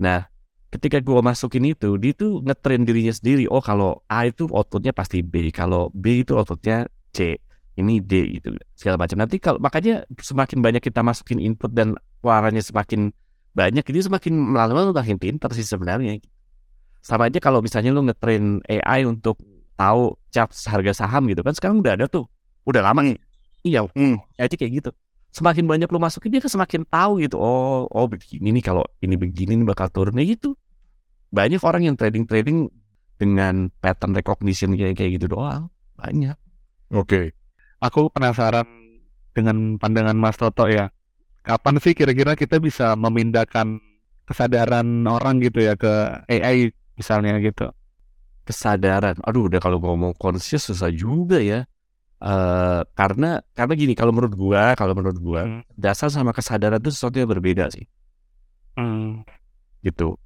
Nah, 0.00 0.35
ketika 0.76 1.00
gue 1.00 1.20
masukin 1.24 1.64
itu, 1.72 1.96
dia 1.96 2.12
tuh 2.12 2.44
ngetrain 2.44 2.84
dirinya 2.84 3.10
sendiri. 3.16 3.48
Oh, 3.48 3.64
kalau 3.64 4.04
A 4.12 4.28
itu 4.28 4.44
outputnya 4.52 4.92
pasti 4.92 5.24
B, 5.24 5.48
kalau 5.48 5.88
B 5.96 6.20
itu 6.20 6.36
outputnya 6.36 6.84
C, 7.16 7.40
ini 7.80 8.04
D 8.04 8.40
gitu 8.40 8.52
segala 8.76 9.00
macam. 9.00 9.16
Nanti 9.16 9.40
kalau 9.40 9.56
makanya 9.56 10.04
semakin 10.20 10.60
banyak 10.60 10.84
kita 10.84 11.00
masukin 11.00 11.40
input 11.40 11.72
dan 11.72 11.96
warnanya 12.20 12.60
semakin 12.60 13.10
banyak, 13.56 13.84
itu 13.88 14.04
semakin 14.04 14.52
lama-lama 14.52 14.92
makin 14.92 15.16
pintar 15.16 15.48
sih 15.56 15.64
sebenarnya. 15.64 16.20
Sama 17.00 17.32
aja 17.32 17.40
kalau 17.40 17.64
misalnya 17.64 17.96
lu 17.96 18.04
ngetrain 18.04 18.60
AI 18.68 19.08
untuk 19.08 19.40
tahu 19.80 20.16
chart 20.28 20.52
harga 20.68 20.92
saham 21.04 21.28
gitu 21.32 21.40
kan 21.40 21.56
sekarang 21.56 21.80
udah 21.80 21.96
ada 21.96 22.04
tuh, 22.04 22.28
udah 22.68 22.84
lama 22.84 23.00
nih. 23.00 23.16
Iya, 23.66 23.88
Hmm. 23.96 24.20
aja 24.38 24.54
kayak 24.54 24.72
gitu. 24.84 24.90
Semakin 25.34 25.64
banyak 25.68 25.88
lu 25.90 25.98
masukin 26.00 26.32
dia 26.32 26.40
kan 26.40 26.52
semakin 26.52 26.84
tahu 26.88 27.20
gitu. 27.20 27.36
Oh, 27.36 27.88
oh 27.88 28.06
begini 28.08 28.56
nih 28.56 28.64
kalau 28.64 28.84
ini 29.04 29.16
begini 29.20 29.56
nih 29.58 29.66
bakal 29.68 29.88
turunnya 29.92 30.24
gitu. 30.24 30.56
Banyak 31.36 31.60
orang 31.60 31.82
yang 31.84 31.96
trading-trading 32.00 32.72
dengan 33.20 33.68
pattern 33.84 34.16
recognition 34.16 34.72
kayak 34.72 34.96
kayak 34.96 35.20
gitu 35.20 35.36
doang. 35.36 35.68
Banyak. 36.00 36.36
Oke. 36.96 37.36
Aku 37.84 38.08
penasaran 38.08 38.64
dengan 39.36 39.76
pandangan 39.76 40.16
Mas 40.16 40.40
Toto 40.40 40.64
ya. 40.64 40.88
Kapan 41.44 41.76
sih 41.76 41.92
kira-kira 41.92 42.32
kita 42.34 42.56
bisa 42.56 42.96
memindahkan 42.96 43.78
kesadaran 44.24 45.04
orang 45.06 45.38
gitu 45.38 45.60
ya 45.60 45.76
ke 45.76 46.24
AI 46.26 46.72
misalnya 46.96 47.36
gitu. 47.38 47.68
kesadaran. 48.46 49.18
Aduh, 49.26 49.50
udah 49.50 49.58
kalau 49.58 49.82
ngomong 49.82 50.14
conscious 50.14 50.70
susah 50.70 50.88
juga 50.88 51.42
ya. 51.42 51.66
eh 52.16 52.80
karena 52.96 53.44
karena 53.52 53.74
gini, 53.76 53.92
kalau 53.92 54.08
menurut 54.08 54.32
gua, 54.32 54.72
kalau 54.72 54.96
menurut 54.96 55.18
gua, 55.20 55.42
Hmm. 55.44 55.62
dasar 55.76 56.08
sama 56.08 56.32
kesadaran 56.32 56.80
itu 56.80 56.88
sesuatu 56.88 57.20
yang 57.20 57.28
berbeda 57.28 57.68
sih, 57.68 57.84
Hmm. 58.72 59.20
gitu. 59.84 60.16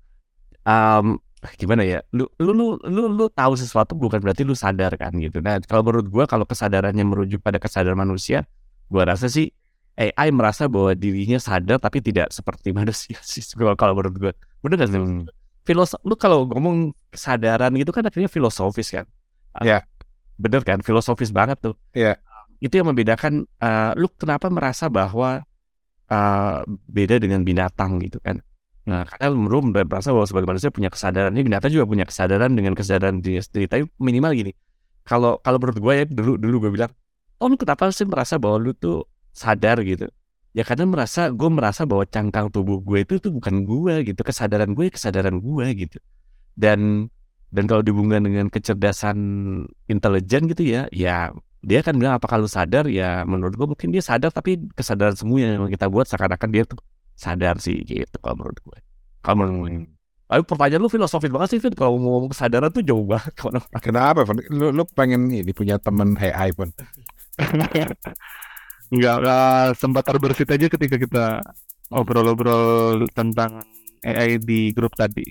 Em, 0.71 1.19
gimana 1.59 1.83
ya? 1.83 2.05
Lu 2.15 2.31
lu 2.39 2.53
lu 2.55 2.67
lu 2.85 3.03
lu 3.11 3.27
tahu 3.33 3.59
sesuatu 3.59 3.97
bukan 3.99 4.23
berarti 4.23 4.47
lu 4.47 4.55
sadar 4.55 4.95
kan 4.95 5.11
gitu. 5.19 5.43
Nah, 5.43 5.59
kalau 5.67 5.83
menurut 5.83 6.07
gua 6.07 6.25
kalau 6.31 6.47
kesadarannya 6.47 7.03
merujuk 7.03 7.41
pada 7.43 7.59
kesadaran 7.59 7.99
manusia, 7.99 8.47
gua 8.87 9.09
rasa 9.09 9.27
sih 9.27 9.51
AI 9.99 10.31
merasa 10.31 10.71
bahwa 10.71 10.95
dirinya 10.95 11.41
sadar 11.43 11.83
tapi 11.83 11.99
tidak 12.05 12.31
seperti 12.31 12.71
manusia 12.79 13.19
sih 13.25 13.43
kalau 13.57 13.75
kalau 13.75 13.93
menurut 13.99 14.17
gua. 14.21 14.33
Bener 14.61 14.77
gak 14.85 14.91
sih? 14.93 15.01
Hmm. 15.01 15.25
Filosof, 15.65 16.01
lu 16.05 16.15
kalau 16.17 16.49
ngomong 16.49 16.93
kesadaran 17.13 17.73
gitu 17.77 17.91
kan 17.93 18.05
akhirnya 18.07 18.31
filosofis 18.31 18.93
kan. 18.93 19.07
Ya. 19.67 19.83
bener 20.41 20.65
kan 20.65 20.81
filosofis 20.81 21.35
banget 21.35 21.61
tuh. 21.61 21.75
Iya. 21.93 22.17
Itu 22.65 22.81
yang 22.81 22.93
membedakan 22.93 23.45
eh, 23.45 23.93
lu 23.97 24.09
kenapa 24.17 24.49
merasa 24.49 24.89
bahwa 24.89 25.45
eh, 26.09 26.59
beda 26.89 27.21
dengan 27.21 27.45
binatang 27.45 28.01
gitu 28.05 28.21
kan. 28.25 28.41
Nah, 28.89 29.05
karena 29.05 29.27
lu 29.29 29.61
merasa 29.61 30.09
bahwa 30.11 30.25
sebagai 30.25 30.49
manusia 30.49 30.71
punya 30.73 30.89
kesadaran, 30.89 31.31
ini 31.37 31.45
binatang 31.45 31.69
juga 31.69 31.85
punya 31.85 32.09
kesadaran 32.09 32.51
dengan 32.57 32.73
kesadaran 32.73 33.21
diri 33.21 33.41
sendiri. 33.45 33.67
Tapi 33.69 33.83
minimal 34.01 34.33
gini, 34.33 34.53
kalau 35.05 35.37
kalau 35.45 35.61
menurut 35.61 35.79
gue 35.79 35.93
ya 35.93 36.05
dulu 36.09 36.33
dulu 36.41 36.57
gue 36.67 36.71
bilang, 36.81 36.93
oh 37.41 37.49
kenapa 37.61 37.93
sih 37.93 38.09
merasa 38.09 38.41
bahwa 38.41 38.57
lu 38.57 38.73
tuh 38.73 39.05
sadar 39.37 39.85
gitu? 39.85 40.09
Ya 40.57 40.67
karena 40.67 40.89
merasa 40.89 41.31
gue 41.31 41.51
merasa 41.53 41.85
bahwa 41.87 42.09
cangkang 42.09 42.51
tubuh 42.51 42.81
gue 42.83 43.05
itu 43.05 43.21
tuh 43.21 43.31
bukan 43.31 43.69
gue 43.69 43.95
gitu, 44.09 44.21
kesadaran 44.25 44.73
gue 44.73 44.89
kesadaran 44.89 45.37
gue 45.39 45.67
gitu. 45.77 45.99
Dan 46.57 47.13
dan 47.53 47.65
kalau 47.67 47.83
dihubungkan 47.85 48.25
dengan 48.25 48.47
kecerdasan 48.49 49.19
intelijen 49.91 50.47
gitu 50.51 50.63
ya, 50.63 50.87
ya 50.95 51.35
dia 51.61 51.85
kan 51.85 51.93
bilang 52.01 52.17
apakah 52.17 52.41
lu 52.41 52.49
sadar 52.49 52.89
ya 52.89 53.23
menurut 53.29 53.53
gue 53.53 53.67
mungkin 53.69 53.93
dia 53.93 54.01
sadar 54.01 54.33
tapi 54.33 54.57
kesadaran 54.73 55.13
semua 55.13 55.39
yang 55.45 55.69
kita 55.69 55.93
buat 55.93 56.09
seakan-akan 56.09 56.49
dia 56.49 56.65
tuh 56.65 56.81
sadar 57.21 57.61
sih 57.61 57.85
gitu 57.85 58.17
kalau 58.25 58.41
menurut 58.41 58.59
gue. 58.65 58.79
Kalau 59.21 59.37
menurut 59.45 59.61
gue. 59.61 59.93
Tapi 60.31 60.43
pertanyaan 60.47 60.81
lu 60.81 60.89
filosofis 60.89 61.27
banget 61.27 61.49
sih 61.53 61.59
Fit 61.59 61.75
kalau 61.75 61.99
mau 61.99 62.17
ngomong 62.17 62.31
kesadaran 62.31 62.71
tuh 62.71 62.87
jauh 62.87 63.03
banget 63.03 63.35
kalau 63.35 63.59
Kenapa, 63.83 64.23
Van? 64.23 64.39
Lu, 64.47 64.71
lu 64.71 64.87
pengen 64.95 65.27
ini 65.27 65.51
punya 65.51 65.75
temen 65.83 66.15
AI 66.15 66.55
pun? 66.55 66.71
nggak 68.95 69.17
nggak 69.23 69.63
sempat 69.79 70.03
terbersit 70.03 70.51
aja 70.51 70.67
ketika 70.67 70.97
kita 70.99 71.25
obrol-obrol 71.91 73.07
tentang 73.15 73.63
AI 74.03 74.39
di 74.39 74.71
grup 74.75 74.95
tadi 74.95 75.27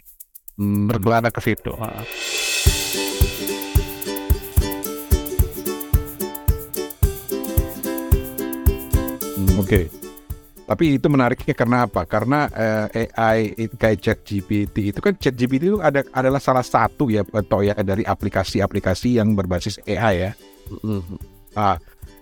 Hmm, 0.59 0.91
berkelana 0.91 1.31
ke 1.31 1.39
situ 1.39 1.71
Ah. 1.79 2.03
Oke. 9.59 9.98
Tapi 10.69 11.01
itu 11.01 11.09
menariknya 11.09 11.57
karena 11.57 11.89
apa? 11.89 12.05
Karena 12.05 12.45
eh, 12.53 13.09
AI 13.17 13.57
kayak 13.73 14.05
ChatGPT 14.05 14.93
itu 14.93 14.99
kan 15.01 15.17
ChatGPT 15.17 15.73
itu 15.73 15.81
ada 15.81 16.05
adalah 16.13 16.37
salah 16.37 16.61
satu 16.61 17.09
ya 17.09 17.25
atau 17.25 17.65
ya 17.65 17.73
dari 17.81 18.05
aplikasi-aplikasi 18.05 19.17
yang 19.17 19.33
berbasis 19.33 19.81
AI 19.89 20.29
ya. 20.29 20.31
mm, 20.69 21.17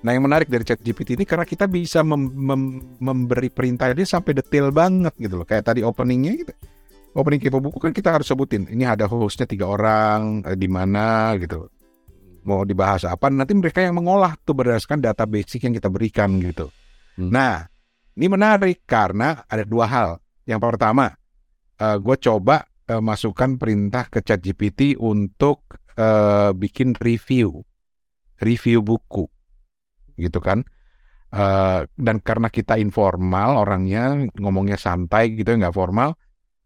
Nah 0.07 0.11
yang 0.15 0.23
menarik 0.23 0.47
dari 0.47 0.63
ChatGPT 0.63 1.19
ini 1.19 1.27
karena 1.27 1.43
kita 1.43 1.67
bisa 1.67 2.07
mem- 2.07 2.31
mem- 2.31 2.95
memberi 3.03 3.51
perintah 3.51 3.91
dia 3.91 4.07
sampai 4.07 4.39
detail 4.39 4.71
banget 4.71 5.11
gitu 5.19 5.43
loh. 5.43 5.43
Kayak 5.43 5.75
tadi 5.75 5.83
openingnya 5.83 6.47
gitu. 6.47 6.53
Opening 7.19 7.41
kepo 7.43 7.59
buku 7.59 7.83
kan 7.83 7.91
kita 7.91 8.15
harus 8.15 8.31
sebutin. 8.31 8.69
Ini 8.71 8.95
ada 8.95 9.09
hostnya 9.11 9.43
tiga 9.43 9.67
orang, 9.67 10.47
eh, 10.47 10.55
di 10.55 10.69
mana 10.71 11.35
gitu. 11.35 11.67
Mau 12.47 12.63
dibahas 12.63 13.03
apa? 13.03 13.27
Nanti 13.27 13.57
mereka 13.57 13.83
yang 13.83 13.99
mengolah 13.99 14.39
tuh 14.39 14.55
berdasarkan 14.55 15.03
data 15.03 15.27
basic 15.27 15.67
yang 15.67 15.75
kita 15.75 15.91
berikan 15.91 16.39
gitu. 16.39 16.71
Hmm. 17.19 17.33
Nah 17.33 17.67
ini 18.17 18.27
menarik 18.27 18.83
karena 18.89 19.45
ada 19.45 19.61
dua 19.61 19.85
hal. 19.85 20.09
Yang 20.49 20.61
pertama, 20.65 21.13
gue 21.77 22.17
coba 22.17 22.65
eh, 22.89 23.03
masukkan 23.03 23.59
perintah 23.61 24.09
ke 24.09 24.25
ChatGPT 24.25 24.97
untuk 24.97 25.69
eh, 25.93 26.49
bikin 26.57 26.97
review, 26.97 27.61
review 28.41 28.81
buku 28.81 29.29
gitu 30.17 30.41
kan. 30.41 30.65
Eh, 31.29 31.81
dan 31.85 32.17
karena 32.23 32.49
kita 32.49 32.81
informal 32.81 33.61
orangnya 33.61 34.25
ngomongnya 34.39 34.81
santai 34.81 35.37
gitu 35.37 35.53
nggak 35.53 35.75
formal, 35.75 36.17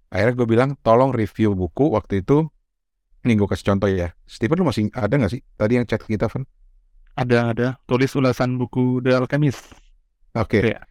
akhirnya 0.07 0.33
gue 0.39 0.47
bilang 0.47 0.69
tolong 0.79 1.11
review 1.11 1.51
buku 1.51 1.91
waktu 1.91 2.23
itu. 2.23 2.47
Ini 3.21 3.37
gue 3.37 3.45
kasih 3.45 3.75
contoh 3.75 3.89
ya. 3.91 4.15
Steven 4.25 4.57
lu 4.63 4.65
masih 4.65 4.89
ada 4.95 5.13
nggak 5.13 5.29
sih 5.35 5.41
tadi 5.59 5.77
yang 5.77 5.85
chat 5.85 6.01
kita, 6.01 6.25
Van? 6.25 6.47
ada 7.11 7.51
ada 7.51 7.67
tulis 7.83 8.07
ulasan 8.15 8.55
buku 8.55 9.03
The 9.03 9.19
Alchemist 9.19 9.75
Oke. 10.31 10.63
Iya. 10.63 10.79
Ya, 10.79 10.81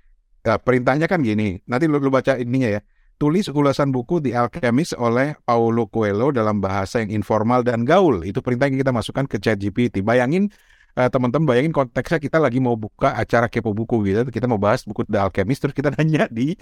perintahnya 0.45 1.07
kan 1.11 1.21
gini. 1.21 1.61
Nanti 1.69 1.85
lu, 1.91 2.01
lu 2.01 2.09
baca 2.09 2.37
ininya 2.41 2.79
ya. 2.79 2.81
Tulis 3.21 3.53
ulasan 3.53 3.93
buku 3.93 4.17
The 4.25 4.33
Alchemist 4.33 4.97
oleh 4.97 5.37
Paulo 5.45 5.85
Coelho 5.93 6.33
dalam 6.33 6.65
bahasa 6.65 7.05
yang 7.05 7.13
informal 7.21 7.61
dan 7.61 7.85
gaul. 7.85 8.25
Itu 8.25 8.41
perintah 8.41 8.65
yang 8.73 8.81
kita 8.81 8.97
masukkan 8.97 9.29
ke 9.29 9.37
ChatGPT. 9.37 10.01
Bayangin 10.01 10.49
eh, 10.97 11.09
teman-teman 11.13 11.45
bayangin 11.45 11.73
konteksnya 11.77 12.17
kita 12.17 12.41
lagi 12.41 12.65
mau 12.65 12.81
buka 12.81 13.13
acara 13.13 13.53
kepo 13.53 13.77
buku 13.77 14.09
gitu. 14.09 14.25
Kita 14.33 14.49
mau 14.49 14.57
bahas 14.57 14.89
buku 14.89 15.05
The 15.05 15.21
Alchemist 15.21 15.61
terus 15.61 15.77
kita 15.77 15.93
nanya 16.01 16.33
di 16.33 16.57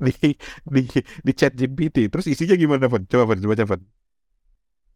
di 0.00 0.14
di, 0.64 0.82
di 1.20 1.32
ChatGPT. 1.36 2.08
Terus 2.08 2.24
isinya 2.32 2.56
gimana, 2.56 2.88
Van? 2.88 3.04
Coba 3.04 3.36
Van, 3.36 3.38
baca 3.44 3.64
Van. 3.68 3.82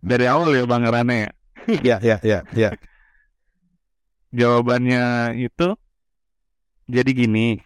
dari 0.03 0.27
awal 0.27 0.51
ya 0.57 0.65
Bang 0.67 0.85
Rane 0.89 1.17
ya. 1.29 1.31
Ya, 1.87 1.97
ya, 2.03 2.17
ya, 2.27 2.43
ya. 2.59 2.71
Jawabannya 4.33 5.37
itu 5.39 5.77
jadi 6.89 7.11
gini, 7.15 7.63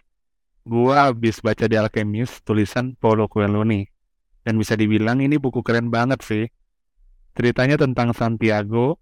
gua 0.67 1.09
habis 1.09 1.39
baca 1.39 1.65
The 1.71 1.77
Alchemist 1.79 2.43
tulisan 2.47 2.93
Paulo 2.99 3.25
Coelho 3.31 3.63
nih. 3.63 3.87
Dan 4.45 4.55
bisa 4.61 4.75
dibilang 4.79 5.19
ini 5.19 5.35
buku 5.39 5.59
keren 5.65 5.87
banget 5.91 6.19
sih. 6.23 6.45
Ceritanya 7.37 7.77
tentang 7.79 8.11
Santiago, 8.17 8.97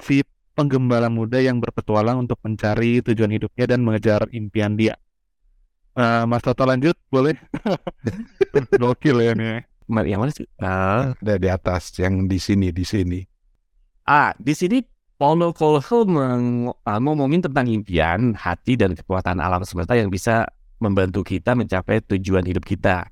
si 0.00 0.24
penggembala 0.56 1.12
muda 1.12 1.38
yang 1.38 1.60
berpetualang 1.60 2.24
untuk 2.24 2.40
mencari 2.42 3.04
tujuan 3.04 3.32
hidupnya 3.36 3.66
dan 3.76 3.80
mengejar 3.84 4.26
impian 4.32 4.74
dia. 4.74 4.96
Eh, 5.96 6.24
Mas 6.28 6.44
Toto 6.44 6.64
lanjut, 6.68 6.96
boleh? 7.08 7.36
Gokil 8.80 9.16
ya 9.22 9.32
nih. 9.32 9.64
ma- 9.88 10.04
yang 10.06 10.20
mana 10.22 10.32
sih? 10.34 10.46
Ah, 10.60 11.14
Ada 11.22 11.34
di 11.40 11.48
atas 11.48 11.94
yang 12.00 12.26
di 12.28 12.38
sini, 12.40 12.68
di 12.74 12.84
sini. 12.84 13.20
Ah, 14.06 14.32
di 14.38 14.52
sini 14.54 14.82
Paulo 15.16 15.50
Coelho 15.56 16.04
meng- 16.06 16.72
ah, 16.84 16.98
ngomongin 17.00 17.40
tentang 17.44 17.66
impian, 17.66 18.36
hati, 18.36 18.76
dan 18.76 18.92
kekuatan 18.94 19.40
alam 19.40 19.64
semesta 19.64 19.96
yang 19.96 20.12
bisa 20.12 20.46
membantu 20.78 21.24
kita 21.24 21.56
mencapai 21.56 22.04
tujuan 22.04 22.44
hidup 22.44 22.64
kita. 22.64 23.08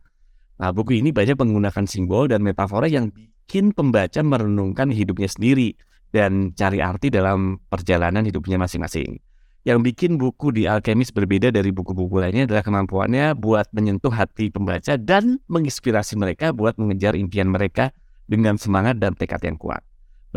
Nah, 0.61 0.71
buku 0.71 1.03
ini 1.03 1.11
banyak 1.11 1.35
menggunakan 1.35 1.85
simbol 1.89 2.31
dan 2.31 2.45
metafora 2.45 2.87
yang 2.87 3.11
bikin 3.11 3.75
pembaca 3.75 4.23
merenungkan 4.23 4.89
hidupnya 4.93 5.27
sendiri 5.27 5.75
dan 6.15 6.55
cari 6.55 6.79
arti 6.79 7.11
dalam 7.11 7.59
perjalanan 7.67 8.23
hidupnya 8.23 8.57
masing-masing. 8.57 9.19
Yang 9.65 9.79
bikin 9.81 10.21
buku 10.21 10.53
di 10.53 10.69
Alchemist 10.69 11.17
berbeda 11.17 11.49
dari 11.49 11.73
buku-buku 11.73 12.21
lainnya 12.21 12.45
adalah 12.45 12.61
kemampuannya 12.61 13.33
buat 13.33 13.73
menyentuh 13.73 14.13
hati 14.13 14.53
pembaca 14.53 15.01
dan 15.01 15.41
menginspirasi 15.49 16.21
mereka 16.21 16.53
buat 16.53 16.77
mengejar 16.77 17.17
impian 17.17 17.49
mereka 17.49 17.89
dengan 18.29 18.61
semangat 18.61 19.01
dan 19.01 19.17
tekad 19.17 19.41
yang 19.41 19.57
kuat. 19.57 19.81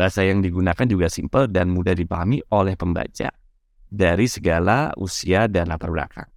Bahasa 0.00 0.24
yang 0.24 0.40
digunakan 0.40 0.88
juga 0.88 1.12
simpel 1.12 1.44
dan 1.52 1.68
mudah 1.68 1.92
dipahami 1.92 2.40
oleh 2.48 2.72
pembaca 2.72 3.28
dari 3.88 4.26
segala 4.28 4.96
usia 4.96 5.44
dan 5.44 5.68
latar 5.68 5.92
belakang. 5.92 6.28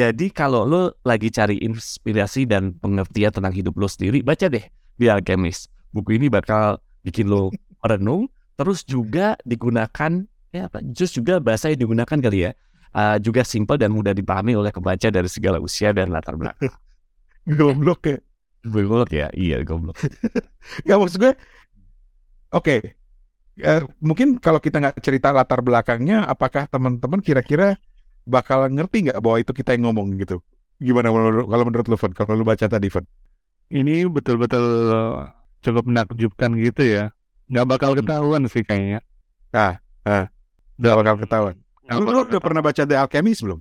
Jadi 0.00 0.32
kalau 0.32 0.64
lo 0.64 0.96
lagi 1.04 1.28
cari 1.28 1.60
inspirasi 1.60 2.48
dan 2.48 2.72
pengertian 2.80 3.28
tentang 3.28 3.52
hidup 3.52 3.76
lo 3.76 3.84
sendiri, 3.84 4.24
baca 4.24 4.48
deh 4.48 4.64
The 4.96 5.12
Alchemist. 5.12 5.68
Buku 5.92 6.16
ini 6.16 6.32
bakal 6.32 6.80
bikin 7.04 7.28
lo 7.28 7.52
merenung, 7.84 8.32
terus 8.56 8.80
juga 8.80 9.36
digunakan, 9.44 10.24
ya 10.56 10.72
apa, 10.72 10.80
terus 10.96 11.12
juga 11.12 11.36
bahasa 11.36 11.68
yang 11.68 11.84
digunakan 11.84 12.16
kali 12.16 12.48
ya, 12.48 12.56
uh, 12.96 13.20
juga 13.20 13.44
simpel 13.44 13.76
dan 13.76 13.92
mudah 13.92 14.16
dipahami 14.16 14.56
oleh 14.56 14.72
pembaca 14.72 15.12
dari 15.12 15.28
segala 15.28 15.60
usia 15.60 15.92
dan 15.92 16.08
latar 16.08 16.40
belakang. 16.40 16.72
Goblok 17.60 18.00
ya. 18.08 18.16
Goblok 18.64 19.12
ya? 19.12 19.28
Iya, 19.36 19.64
goblok. 19.68 20.00
Gak 20.88 20.96
maksud 20.96 21.20
gue, 21.20 21.32
oke, 22.56 23.00
Eh, 23.60 23.82
mungkin 24.00 24.40
kalau 24.40 24.56
kita 24.56 24.80
nggak 24.80 24.96
cerita 25.04 25.36
latar 25.36 25.60
belakangnya, 25.60 26.24
apakah 26.24 26.64
teman-teman 26.64 27.20
kira-kira 27.20 27.76
bakal 28.26 28.68
ngerti 28.68 29.10
nggak 29.10 29.18
bahwa 29.20 29.36
itu 29.40 29.52
kita 29.54 29.76
yang 29.76 29.90
ngomong 29.90 30.16
gitu? 30.20 30.40
Gimana 30.80 31.12
menurut, 31.12 31.44
kalau 31.44 31.64
menurut 31.68 31.86
lu, 31.92 31.96
Fon? 32.00 32.12
Kalau 32.16 32.32
lu 32.36 32.44
baca 32.44 32.64
tadi, 32.64 32.88
Fon? 32.88 33.04
Ini 33.68 34.08
betul-betul 34.08 34.64
cukup 35.60 35.84
menakjubkan 35.84 36.56
gitu 36.56 36.82
ya. 36.82 37.04
Nggak 37.52 37.66
bakal 37.68 37.90
ketahuan 37.92 38.48
sih 38.48 38.64
kayaknya. 38.64 39.04
Udah 40.80 40.92
bakal 40.96 41.14
ketahuan. 41.20 41.56
Nggak 41.84 41.96
Lu, 42.00 42.08
lu 42.08 42.20
udah 42.24 42.40
pernah 42.40 42.62
baca 42.64 42.82
The 42.88 42.96
Alchemist 42.96 43.44
belum? 43.44 43.60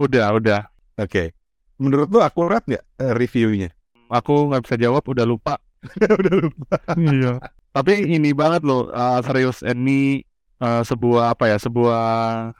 Udah, 0.00 0.32
udah. 0.32 0.60
Oke. 0.96 1.36
Menurut 1.76 2.08
lu 2.08 2.24
akurat 2.24 2.64
nggak 2.64 2.80
eh, 2.80 3.12
reviewnya? 3.12 3.70
Aku 4.08 4.48
nggak 4.48 4.64
bisa 4.64 4.76
jawab, 4.80 5.04
udah 5.04 5.28
lupa. 5.28 5.60
udah 6.20 6.34
lupa. 6.40 6.76
Iya. 6.96 7.32
Tapi 7.74 8.08
ini 8.08 8.30
banget 8.32 8.64
loh, 8.64 8.88
uh, 8.94 9.20
serius 9.20 9.60
ini 9.66 10.24
uh, 10.62 10.80
sebuah 10.86 11.36
apa 11.36 11.52
ya, 11.52 11.58
sebuah 11.60 12.02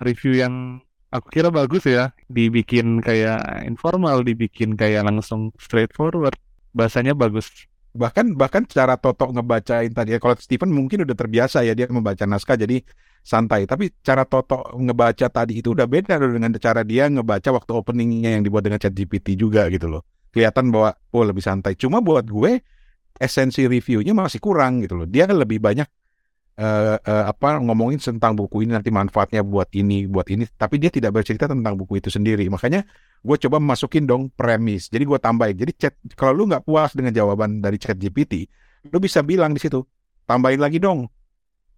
review 0.02 0.36
yang 0.36 0.83
aku 1.14 1.30
kira 1.30 1.48
bagus 1.54 1.86
ya. 1.86 2.10
Dibikin 2.26 2.98
kayak 2.98 3.62
informal, 3.70 4.26
dibikin 4.26 4.74
kayak 4.74 5.06
langsung 5.06 5.54
straightforward. 5.62 6.34
Bahasanya 6.74 7.14
bagus. 7.14 7.70
Bahkan 7.94 8.34
bahkan 8.34 8.66
cara 8.66 8.98
Toto 8.98 9.30
ngebacain 9.30 9.94
tadi, 9.94 10.12
ya, 10.12 10.18
kalau 10.18 10.34
Steven 10.34 10.74
mungkin 10.74 11.06
udah 11.06 11.14
terbiasa 11.14 11.62
ya 11.62 11.78
dia 11.78 11.86
membaca 11.86 12.26
naskah 12.26 12.58
jadi 12.58 12.82
santai. 13.22 13.70
Tapi 13.70 13.94
cara 14.02 14.26
Toto 14.26 14.66
ngebaca 14.74 15.30
tadi 15.30 15.62
itu 15.62 15.70
udah 15.70 15.86
beda 15.86 16.18
loh 16.18 16.34
dengan 16.34 16.50
cara 16.58 16.82
dia 16.82 17.06
ngebaca 17.06 17.54
waktu 17.54 17.70
openingnya 17.70 18.34
yang 18.34 18.42
dibuat 18.42 18.66
dengan 18.66 18.82
ChatGPT 18.82 19.38
juga 19.38 19.70
gitu 19.70 19.86
loh. 19.86 20.02
Kelihatan 20.34 20.74
bahwa 20.74 20.98
oh 21.14 21.22
lebih 21.22 21.46
santai. 21.46 21.78
Cuma 21.78 22.02
buat 22.02 22.26
gue 22.26 22.58
esensi 23.14 23.70
reviewnya 23.70 24.10
masih 24.10 24.42
kurang 24.42 24.82
gitu 24.82 24.98
loh. 24.98 25.06
Dia 25.06 25.30
lebih 25.30 25.62
banyak 25.62 25.86
eh, 26.54 26.96
eh, 26.98 27.24
apa 27.26 27.58
ngomongin 27.58 27.98
tentang 27.98 28.38
buku 28.38 28.62
ini 28.66 28.78
nanti 28.78 28.90
manfaatnya 28.94 29.42
buat 29.42 29.70
ini, 29.74 30.06
buat 30.06 30.26
ini, 30.30 30.46
tapi 30.54 30.78
dia 30.78 30.90
tidak 30.90 31.14
bercerita 31.14 31.50
tentang 31.50 31.74
buku 31.74 31.98
itu 31.98 32.10
sendiri. 32.10 32.46
Makanya 32.46 32.86
gue 33.24 33.36
coba 33.48 33.58
masukin 33.58 34.06
dong 34.06 34.30
premis. 34.30 34.86
Jadi 34.92 35.02
gue 35.02 35.18
tambahin. 35.18 35.56
Jadi 35.58 35.72
chat 35.74 35.94
kalau 36.14 36.32
lu 36.34 36.42
nggak 36.50 36.62
puas 36.62 36.94
dengan 36.94 37.10
jawaban 37.10 37.58
dari 37.58 37.80
chat 37.80 37.98
GPT, 37.98 38.46
lu 38.90 38.98
bisa 39.02 39.24
bilang 39.26 39.50
di 39.56 39.60
situ, 39.60 39.82
tambahin 40.28 40.62
lagi 40.62 40.78
dong, 40.78 41.10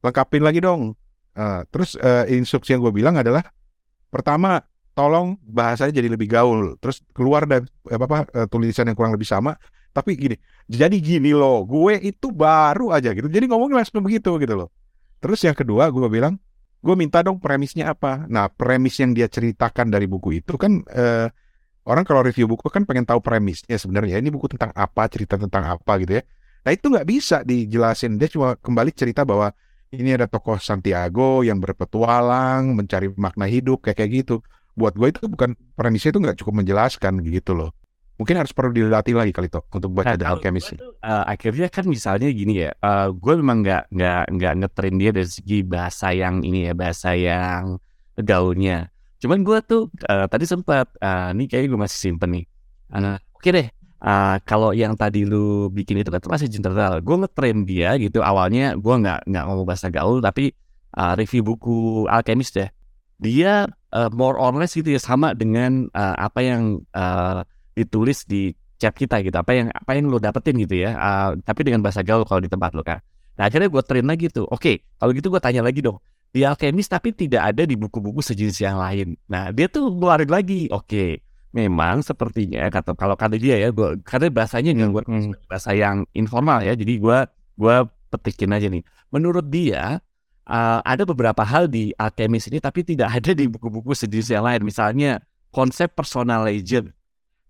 lengkapin 0.04 0.44
lagi 0.44 0.60
dong. 0.60 0.92
Eh, 1.36 1.60
terus 1.72 1.96
eh, 2.00 2.32
instruksi 2.36 2.76
yang 2.76 2.84
gue 2.84 2.92
bilang 2.92 3.16
adalah 3.16 3.44
pertama 4.08 4.64
tolong 4.96 5.36
bahasanya 5.44 6.00
jadi 6.00 6.08
lebih 6.12 6.28
gaul. 6.28 6.76
Terus 6.80 7.00
keluar 7.16 7.48
dari 7.48 7.64
apa, 7.88 8.04
apa 8.04 8.18
tulisan 8.48 8.88
yang 8.88 8.96
kurang 8.96 9.16
lebih 9.16 9.28
sama. 9.28 9.56
Tapi 9.96 10.12
gini, 10.12 10.37
jadi 10.68 10.92
gini 11.00 11.32
loh, 11.32 11.64
gue 11.64 11.96
itu 12.04 12.28
baru 12.28 12.92
aja 12.92 13.16
gitu. 13.16 13.32
Jadi 13.32 13.48
ngomongnya 13.48 13.80
langsung 13.80 14.04
begitu 14.04 14.37
gitu 14.37 14.52
loh. 14.52 14.68
Terus 15.24 15.40
yang 15.40 15.56
kedua 15.56 15.88
gue 15.88 16.04
bilang, 16.12 16.37
gue 16.85 16.92
minta 16.92 17.24
dong 17.24 17.40
premisnya 17.40 17.96
apa. 17.96 18.28
Nah 18.28 18.52
premis 18.52 19.00
yang 19.00 19.16
dia 19.16 19.24
ceritakan 19.24 19.88
dari 19.88 20.04
buku 20.04 20.44
itu 20.44 20.61
kan 20.61 20.85
eh, 20.92 21.32
orang 21.88 22.04
kalau 22.04 22.20
review 22.20 22.44
buku 22.44 22.68
kan 22.68 22.85
pengen 22.85 23.09
tahu 23.09 23.24
premisnya 23.24 23.80
sebenarnya. 23.80 24.20
Ini 24.20 24.28
buku 24.28 24.52
tentang 24.52 24.76
apa, 24.76 25.09
cerita 25.09 25.40
tentang 25.40 25.64
apa 25.64 25.92
gitu 26.04 26.20
ya. 26.20 26.22
Nah 26.68 26.70
itu 26.76 26.92
nggak 26.92 27.06
bisa 27.09 27.40
dijelasin. 27.40 28.20
Dia 28.20 28.28
cuma 28.28 28.52
kembali 28.61 28.92
cerita 28.92 29.24
bahwa 29.24 29.48
ini 29.96 30.12
ada 30.12 30.28
tokoh 30.28 30.61
Santiago 30.61 31.40
yang 31.40 31.56
berpetualang, 31.56 32.76
mencari 32.76 33.09
makna 33.16 33.48
hidup 33.48 33.80
kayak 33.80 34.04
kayak 34.04 34.11
gitu. 34.20 34.44
Buat 34.76 35.00
gue 35.00 35.09
itu 35.09 35.24
bukan 35.24 35.56
premisnya 35.72 36.12
itu 36.12 36.20
nggak 36.20 36.37
cukup 36.44 36.61
menjelaskan 36.61 37.24
gitu 37.24 37.56
loh. 37.56 37.72
Mungkin 38.16 38.33
harus 38.40 38.52
perlu 38.57 38.72
dilatih 38.72 39.12
lagi 39.12 39.29
kali 39.29 39.52
toh 39.52 39.61
untuk 39.68 39.92
baca 39.92 40.16
The 40.16 40.24
kalau 40.24 40.40
Alchemist. 40.40 40.72
tuh, 40.72 40.96
eh, 41.05 41.24
akhirnya 41.29 41.68
kan 41.68 41.85
misalnya 41.85 42.33
gini 42.33 42.64
ya, 42.64 42.72
eh, 42.72 43.09
gue 43.12 43.35
memang 43.37 43.61
nggak 43.61 43.92
nggak 43.92 44.22
nggak 44.33 44.52
ngetrain 44.64 44.96
dia 44.96 45.11
dari 45.12 45.29
segi 45.29 45.61
bahasa 45.61 46.16
yang 46.16 46.40
ini 46.40 46.68
ya, 46.68 46.72
bahasa 46.72 47.12
yang 47.12 47.76
gaulnya. 48.16 48.88
Cuman 49.20 49.44
gue 49.44 49.59
tuh 49.68 49.92
eh, 50.09 50.26
tadi 50.33 50.44
sempat, 50.48 50.88
eh, 50.96 51.29
ini 51.37 51.44
kayaknya 51.44 51.68
gue 51.76 51.81
masih 51.85 51.98
simpen 52.00 52.31
nih. 52.40 52.44
Eh, 52.96 53.16
Oke 53.37 53.48
deh, 53.52 53.68
eh, 54.00 54.37
kalau 54.48 54.72
yang 54.72 54.96
tadi 54.96 55.29
lu 55.29 55.68
bikin 55.68 56.00
itu 56.00 56.09
kan 56.09 56.16
itu 56.16 56.33
masih 56.33 56.48
general. 56.48 57.05
Gue 57.05 57.16
ngetrain 57.20 57.68
dia 57.68 58.00
gitu. 58.00 58.24
Awalnya 58.24 58.81
gue 58.81 58.94
nggak 58.96 59.29
nggak 59.29 59.44
ngomong 59.44 59.66
bahasa 59.68 59.92
gaul, 59.92 60.24
tapi 60.24 60.57
eh, 60.96 61.12
review 61.20 61.44
buku 61.44 62.09
Alchemist 62.09 62.57
deh. 62.57 62.72
Dia 63.20 63.68
eh, 63.92 64.11
more 64.16 64.40
or 64.40 64.57
less 64.57 64.72
gitu 64.72 64.88
ya 64.88 65.00
sama 65.00 65.37
dengan 65.37 65.92
eh, 65.92 66.16
apa 66.16 66.40
yang 66.40 66.81
eh, 66.96 67.44
ditulis 67.76 68.24
di 68.24 68.56
chat 68.80 68.96
kita 68.96 69.20
gitu. 69.20 69.36
Apa 69.36 69.52
yang 69.52 69.68
apa 69.68 69.92
yang 69.92 70.08
lo 70.08 70.16
dapetin 70.16 70.56
gitu 70.56 70.80
ya. 70.80 70.96
Uh, 70.96 71.30
tapi 71.44 71.68
dengan 71.68 71.84
bahasa 71.84 72.00
gaul 72.00 72.24
kalau 72.24 72.40
di 72.40 72.48
tempat 72.48 72.72
lo 72.72 72.80
kan 72.80 72.98
nah 73.36 73.52
akhirnya 73.52 73.68
gue 73.68 73.82
train 73.84 74.08
lagi 74.08 74.32
tuh 74.32 74.48
oke 74.48 74.96
kalau 74.96 75.12
gitu 75.12 75.28
gue 75.28 75.40
tanya 75.44 75.60
lagi 75.60 75.84
dong. 75.84 76.00
Di 76.32 76.44
alchemist 76.44 76.88
tapi 76.88 77.12
tidak 77.12 77.52
ada 77.52 77.68
di 77.68 77.76
buku-buku 77.76 78.24
sejenis 78.24 78.64
yang 78.64 78.80
lain. 78.80 79.12
Nah 79.28 79.52
dia 79.52 79.68
tuh 79.68 79.92
ngeluarin 79.92 80.28
lagi. 80.32 80.72
Oke 80.72 81.20
memang 81.52 82.00
sepertinya 82.04 82.68
kata 82.68 82.92
kalau 82.96 83.16
kata 83.16 83.40
dia 83.40 83.56
ya 83.56 83.72
gua 83.72 83.96
karena 84.04 84.28
bahasanya 84.28 84.76
nggak 84.76 84.90
gue 84.92 85.02
Hmm. 85.08 85.32
bahasa 85.48 85.76
yang 85.76 86.08
informal 86.16 86.64
ya. 86.64 86.72
Jadi 86.72 86.96
gue 86.96 87.18
gua 87.60 87.76
petikin 88.08 88.56
aja 88.56 88.72
nih. 88.72 88.84
Menurut 89.12 89.44
dia 89.52 90.00
uh, 90.48 90.80
ada 90.80 91.04
beberapa 91.04 91.44
hal 91.44 91.68
di 91.68 91.92
alchemist 91.96 92.48
ini 92.48 92.56
tapi 92.60 92.88
tidak 92.88 93.20
ada 93.20 93.36
di 93.36 93.44
buku-buku 93.52 93.92
sejenis 93.92 94.32
yang 94.32 94.44
lain. 94.48 94.64
Misalnya 94.64 95.20
konsep 95.52 95.92
personal 95.92 96.44
legend 96.48 96.95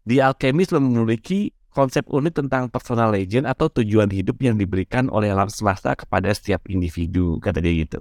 di 0.07 0.23
Alchemist 0.23 0.71
memiliki 0.79 1.51
konsep 1.75 2.07
unik 2.07 2.47
tentang 2.47 2.71
personal 2.71 3.11
legend 3.11 3.45
atau 3.45 3.69
tujuan 3.69 4.09
hidup 4.09 4.39
yang 4.41 4.57
diberikan 4.57 5.11
oleh 5.11 5.35
alam 5.35 5.51
semesta 5.51 5.93
kepada 5.93 6.31
setiap 6.31 6.65
individu, 6.71 7.43
kata 7.43 7.59
dia 7.59 7.85
gitu. 7.85 8.01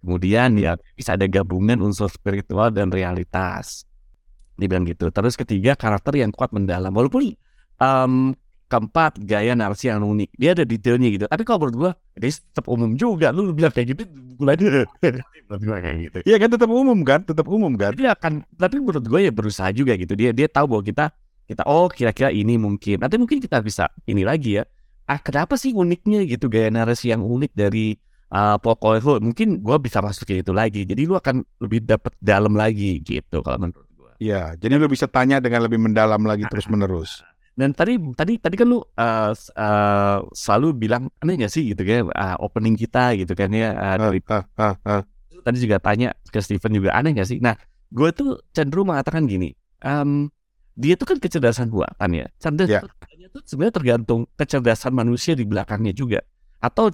Kemudian 0.00 0.56
ya 0.56 0.80
bisa 0.96 1.14
ada 1.14 1.28
gabungan 1.28 1.78
unsur 1.84 2.08
spiritual 2.08 2.72
dan 2.72 2.88
realitas. 2.88 3.84
Dia 4.56 4.66
bilang 4.66 4.88
gitu. 4.88 5.12
Terus 5.12 5.36
ketiga 5.36 5.76
karakter 5.76 6.16
yang 6.16 6.32
kuat 6.32 6.50
mendalam. 6.56 6.90
Walaupun 6.90 7.36
em, 7.78 8.12
keempat 8.66 9.20
gaya 9.22 9.52
narasi 9.54 9.92
yang 9.92 10.02
unik. 10.02 10.30
Dia 10.34 10.56
ada 10.56 10.64
detailnya 10.66 11.08
gitu. 11.12 11.24
Tapi 11.28 11.42
kalau 11.46 11.58
menurut 11.66 11.76
gua 11.76 11.92
dia 12.16 12.32
tetap 12.32 12.66
umum 12.66 12.96
juga. 12.96 13.30
Lu 13.30 13.52
bilang 13.52 13.70
kayak 13.70 13.92
gitu, 13.94 14.02
gua 14.40 14.56
kayak 14.56 15.96
gitu. 16.10 16.18
Iya 16.26 16.36
kan 16.40 16.48
tetap 16.48 16.70
umum 16.70 16.98
kan, 17.06 17.20
tetap 17.22 17.46
umum 17.46 17.72
kan. 17.78 17.92
Dia 17.94 18.16
akan, 18.16 18.46
tapi 18.56 18.82
menurut 18.82 19.04
gue 19.04 19.20
ya 19.26 19.32
berusaha 19.34 19.68
juga 19.70 19.94
gitu. 19.94 20.14
Dia 20.18 20.34
dia 20.34 20.48
tahu 20.50 20.66
bahwa 20.70 20.82
kita 20.86 21.04
kita 21.46 21.62
oh 21.64 21.86
kira-kira 21.86 22.34
ini 22.34 22.58
mungkin. 22.58 23.00
Nanti 23.00 23.16
mungkin 23.16 23.38
kita 23.38 23.62
bisa 23.62 23.88
ini 24.04 24.26
lagi 24.26 24.58
ya. 24.60 24.64
Ah 25.06 25.22
kenapa 25.22 25.54
sih 25.54 25.70
uniknya 25.70 26.26
gitu 26.26 26.50
gaya 26.50 26.66
narasi 26.68 27.14
yang 27.14 27.22
unik 27.22 27.54
dari 27.54 27.94
uh, 28.34 28.58
pokoknya 28.58 29.00
lu 29.06 29.12
mungkin 29.30 29.62
gue 29.62 29.76
bisa 29.78 30.02
masuk 30.02 30.26
ke 30.26 30.42
itu 30.42 30.50
lagi. 30.50 30.82
Jadi 30.82 31.06
lu 31.06 31.14
akan 31.14 31.46
lebih 31.62 31.86
dapet 31.86 32.12
dalam 32.18 32.58
lagi 32.58 32.98
gitu 33.02 33.42
kalau 33.46 33.62
menurut 33.62 33.88
gue. 33.94 34.12
Iya, 34.18 34.58
jadi 34.58 34.74
lu 34.80 34.90
bisa 34.90 35.06
tanya 35.06 35.38
dengan 35.38 35.62
lebih 35.62 35.78
mendalam 35.78 36.22
lagi 36.26 36.44
terus 36.50 36.66
menerus. 36.66 37.22
Dan 37.56 37.72
tadi 37.72 37.96
tadi 38.12 38.36
tadi 38.36 38.52
kan 38.58 38.68
lu 38.68 38.84
uh, 38.84 39.32
uh, 39.32 40.18
selalu 40.36 40.76
bilang 40.76 41.08
aneh 41.24 41.40
gak 41.40 41.48
sih 41.48 41.72
gitu 41.72 41.88
kan 41.88 42.12
uh, 42.12 42.36
opening 42.44 42.76
kita 42.76 43.16
gitu 43.16 43.32
kan 43.32 43.48
ya 43.48 43.72
uh, 43.72 43.96
dari 43.96 44.20
Ah, 44.28 44.44
ah, 44.60 44.76
ah. 44.84 45.02
tadi 45.40 45.64
juga 45.64 45.80
tanya 45.80 46.12
ke 46.28 46.36
Steven 46.44 46.72
juga 46.76 46.92
aneh 46.92 47.16
gak 47.16 47.24
sih? 47.24 47.40
Nah, 47.40 47.56
gue 47.88 48.12
tuh 48.12 48.44
cenderung 48.52 48.92
mengatakan 48.92 49.24
gini, 49.24 49.56
em, 49.80 50.28
dia 50.76 50.94
tuh 50.94 51.08
kan 51.08 51.18
kecerdasan 51.18 51.72
buatan 51.72 52.10
ya. 52.12 52.26
Cerdas 52.36 52.68
buatannya 52.68 53.28
tuh 53.32 53.40
sebenarnya 53.48 53.74
tergantung 53.80 54.20
kecerdasan 54.36 54.92
manusia 54.92 55.32
di 55.32 55.48
belakangnya 55.48 55.96
juga. 55.96 56.20
Atau 56.60 56.92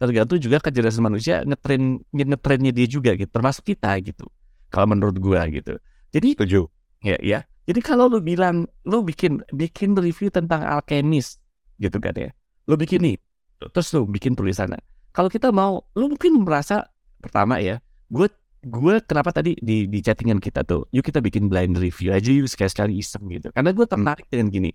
tergantung 0.00 0.40
juga 0.40 0.58
kecerdasan 0.64 1.04
manusia 1.04 1.44
ngetrain 1.44 2.00
ngetrainnya 2.12 2.72
dia 2.72 2.88
juga 2.88 3.12
gitu, 3.12 3.28
termasuk 3.28 3.68
kita 3.68 3.92
gitu. 4.00 4.24
Kalau 4.72 4.88
menurut 4.88 5.20
gue 5.20 5.40
gitu. 5.52 5.76
Jadi 6.12 6.28
Setuju. 6.40 6.60
ya 7.04 7.20
ya. 7.20 7.44
Jadi 7.68 7.80
kalau 7.84 8.08
lu 8.08 8.18
bilang 8.24 8.64
lu 8.88 9.04
bikin 9.04 9.44
bikin 9.52 9.92
review 9.94 10.32
tentang 10.32 10.64
alchemist 10.64 11.38
gitu 11.76 12.00
kan 12.00 12.16
ya. 12.16 12.32
Lu 12.64 12.80
bikin 12.80 13.04
nih. 13.04 13.16
Terus 13.60 13.92
lu 13.92 14.08
bikin 14.08 14.32
tulisannya. 14.34 14.80
Kalau 15.12 15.28
kita 15.28 15.52
mau 15.52 15.84
lu 15.92 16.16
mungkin 16.16 16.40
merasa 16.40 16.88
pertama 17.20 17.60
ya, 17.60 17.78
gue 18.08 18.26
gue 18.62 18.94
kenapa 19.02 19.34
tadi 19.34 19.58
di 19.58 19.90
di 19.90 19.98
chattingan 19.98 20.38
kita 20.38 20.62
tuh, 20.62 20.86
yuk 20.94 21.02
kita 21.02 21.18
bikin 21.18 21.50
blind 21.50 21.74
review 21.76 22.14
aja 22.14 22.30
yuk 22.30 22.46
sekali-sekali 22.46 23.02
iseng 23.02 23.26
gitu. 23.28 23.50
Karena 23.50 23.74
gue 23.74 23.86
tertarik 23.86 24.26
dengan 24.30 24.48
gini. 24.48 24.70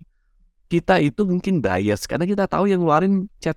Kita 0.68 1.00
itu 1.00 1.24
mungkin 1.24 1.64
bias 1.64 2.04
karena 2.04 2.28
kita 2.28 2.44
tahu 2.44 2.68
yang 2.68 2.84
ngeluarin 2.84 3.32
chat 3.40 3.56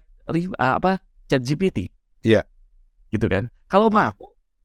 apa 0.56 1.04
chat 1.28 1.44
GPT. 1.44 1.91
Iya. 2.24 2.48
Gitu 3.12 3.28
kan. 3.28 3.52
Kalau 3.67 3.91
mau 3.91 4.15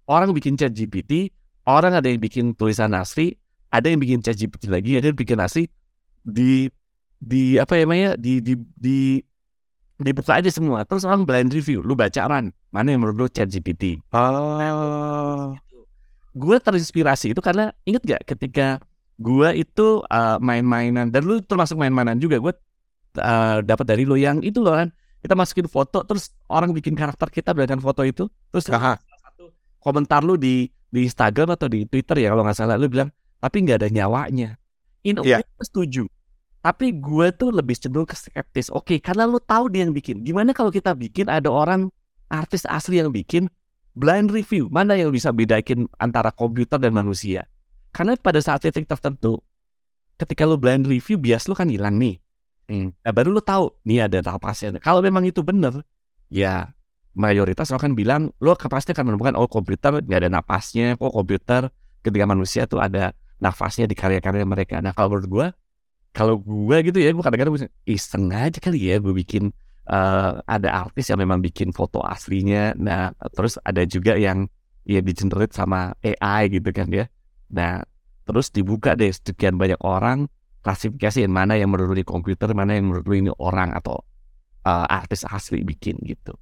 orang 0.07 0.31
bikin 0.31 0.55
chat 0.55 0.71
GPT, 0.71 1.35
orang 1.67 1.99
ada 1.99 2.07
yang 2.07 2.23
bikin 2.23 2.55
tulisan 2.55 2.95
asli, 2.95 3.35
ada 3.75 3.91
yang 3.91 3.99
bikin 3.99 4.23
chat 4.23 4.39
GPT 4.39 4.71
lagi, 4.71 4.95
ada 4.95 5.11
yang 5.11 5.19
bikin 5.19 5.43
asli 5.43 5.67
di 6.23 6.71
di 7.19 7.59
apa 7.59 7.75
ya 7.75 7.83
namanya 7.89 8.11
di 8.15 8.39
di 8.39 8.55
di 8.79 9.19
dibuka 9.99 10.37
aja 10.37 10.51
semua. 10.53 10.85
Terus 10.85 11.05
orang 11.09 11.25
blind 11.25 11.51
review 11.53 11.81
lu 11.81 11.97
baca 11.97 12.29
ran? 12.29 12.53
Mana 12.69 12.93
yang 12.93 13.01
menurut 13.05 13.17
lu 13.17 13.27
chat 13.33 13.49
GPT 13.49 14.01
Ah, 14.13 15.57
gue 16.37 16.57
terinspirasi 16.61 17.33
itu 17.33 17.41
karena 17.41 17.73
inget 17.89 18.05
gak 18.05 18.23
ketika 18.29 18.77
gue 19.17 19.49
itu 19.57 20.05
uh, 20.05 20.37
main-mainan 20.37 21.09
dan 21.09 21.25
lu 21.25 21.41
termasuk 21.41 21.81
main-mainan 21.81 22.21
juga 22.21 22.37
gue 22.37 22.53
uh, 23.17 23.65
dapat 23.65 23.87
dari 23.89 24.05
lu 24.05 24.21
yang 24.21 24.45
itu 24.45 24.61
loh 24.61 24.77
kan 24.77 24.93
kita 25.25 25.33
masukin 25.33 25.65
foto 25.65 26.05
terus 26.05 26.37
orang 26.53 26.77
bikin 26.77 26.93
karakter 26.93 27.33
kita 27.33 27.57
berdasarkan 27.57 27.81
foto 27.81 28.05
itu 28.05 28.29
terus 28.53 28.69
Aha. 28.69 29.01
satu 29.01 29.49
komentar 29.81 30.21
lu 30.21 30.37
di 30.37 30.69
di 30.93 31.09
Instagram 31.09 31.57
atau 31.57 31.73
di 31.73 31.89
Twitter 31.89 32.21
ya 32.21 32.37
kalau 32.37 32.45
nggak 32.45 32.57
salah 32.61 32.77
lu 32.77 32.93
bilang 32.93 33.09
tapi 33.41 33.65
nggak 33.65 33.85
ada 33.85 33.89
nyawanya. 33.89 34.61
In 35.07 35.17
a 35.17 35.25
Iya. 35.25 35.39
way, 35.41 35.45
gue 35.47 35.65
setuju 35.65 36.03
tapi 36.67 36.91
gue 36.99 37.31
tuh 37.31 37.55
lebih 37.55 37.79
cenderung 37.79 38.11
ke 38.11 38.19
skeptis. 38.19 38.75
Oke 38.75 38.99
karena 38.99 39.23
lu 39.23 39.39
tahu 39.39 39.71
dia 39.71 39.87
yang 39.87 39.95
bikin. 39.95 40.27
Gimana 40.27 40.51
kalau 40.51 40.75
kita 40.75 40.99
bikin 40.99 41.31
ada 41.31 41.47
orang 41.47 41.95
artis 42.27 42.67
asli 42.67 42.99
yang 42.99 43.15
bikin 43.15 43.47
blind 43.95 44.35
review? 44.35 44.67
Mana 44.67 44.99
yang 44.99 45.15
bisa 45.15 45.31
bedakin 45.31 45.87
antara 46.03 46.35
komputer 46.35 46.83
dan 46.83 46.91
manusia? 46.91 47.47
Karena 47.95 48.19
pada 48.19 48.43
saat 48.43 48.67
titik 48.67 48.91
tertentu 48.91 49.39
ketika 50.19 50.43
lu 50.43 50.59
blind 50.59 50.91
review 50.91 51.15
bias 51.15 51.47
lu 51.47 51.55
kan 51.55 51.71
hilang 51.71 52.03
nih. 52.03 52.19
Hmm. 52.67 52.91
nah 52.99 53.15
baru 53.15 53.31
lu 53.31 53.39
tahu 53.39 53.71
nih 53.87 54.11
ada 54.11 54.19
napasnya 54.27 54.83
kalau 54.83 54.99
memang 54.99 55.23
itu 55.23 55.39
bener 55.39 55.87
ya 56.27 56.75
mayoritas 57.15 57.71
orang 57.71 57.79
kan 57.79 57.93
bilang 57.95 58.23
lo 58.43 58.59
pasti 58.59 58.91
akan 58.91 59.15
menemukan 59.15 59.39
oh 59.39 59.47
komputer 59.47 60.03
nggak 60.03 60.27
ada 60.27 60.31
napasnya 60.35 60.99
kok 60.99 61.15
komputer 61.15 61.71
ketika 62.03 62.27
manusia 62.27 62.67
tuh 62.67 62.83
ada 62.83 63.15
nafasnya 63.39 63.87
di 63.87 63.95
karya-karya 63.95 64.43
mereka. 64.43 64.83
Nah 64.83 64.91
kalau 64.91 65.15
menurut 65.15 65.29
gue 65.31 65.47
kalau 66.17 66.41
gue 66.41 66.77
gitu 66.89 66.99
ya 67.05 67.13
gue 67.13 67.21
kadang-kadang 67.25 67.69
iseng 67.85 68.33
aja 68.33 68.59
kali 68.65 68.89
ya 68.89 68.97
gue 69.05 69.13
bikin 69.13 69.53
eh, 69.93 70.33
ada 70.49 70.69
artis 70.89 71.13
yang 71.13 71.21
memang 71.21 71.45
bikin 71.45 71.71
foto 71.77 72.01
aslinya 72.01 72.73
nah 72.81 73.13
terus 73.37 73.61
ada 73.69 73.85
juga 73.85 74.17
yang 74.17 74.49
ya 74.89 75.01
digenerate 75.05 75.53
sama 75.53 75.93
AI 76.01 76.49
gitu 76.57 76.71
kan 76.73 76.89
ya 76.89 77.05
nah 77.53 77.85
terus 78.27 78.49
dibuka 78.51 78.97
deh 78.99 79.13
sekian 79.13 79.61
banyak 79.61 79.79
orang 79.85 80.27
klasifikasiin 80.65 81.31
mana 81.31 81.55
yang 81.61 81.71
menurut 81.71 81.95
di 81.95 82.07
komputer 82.07 82.51
mana 82.57 82.75
yang 82.75 82.91
menurut 82.91 83.07
ini 83.13 83.31
orang 83.39 83.77
atau 83.77 84.01
eh, 84.67 84.87
artis 84.89 85.23
asli 85.29 85.63
bikin 85.63 86.01
gitu 86.07 86.35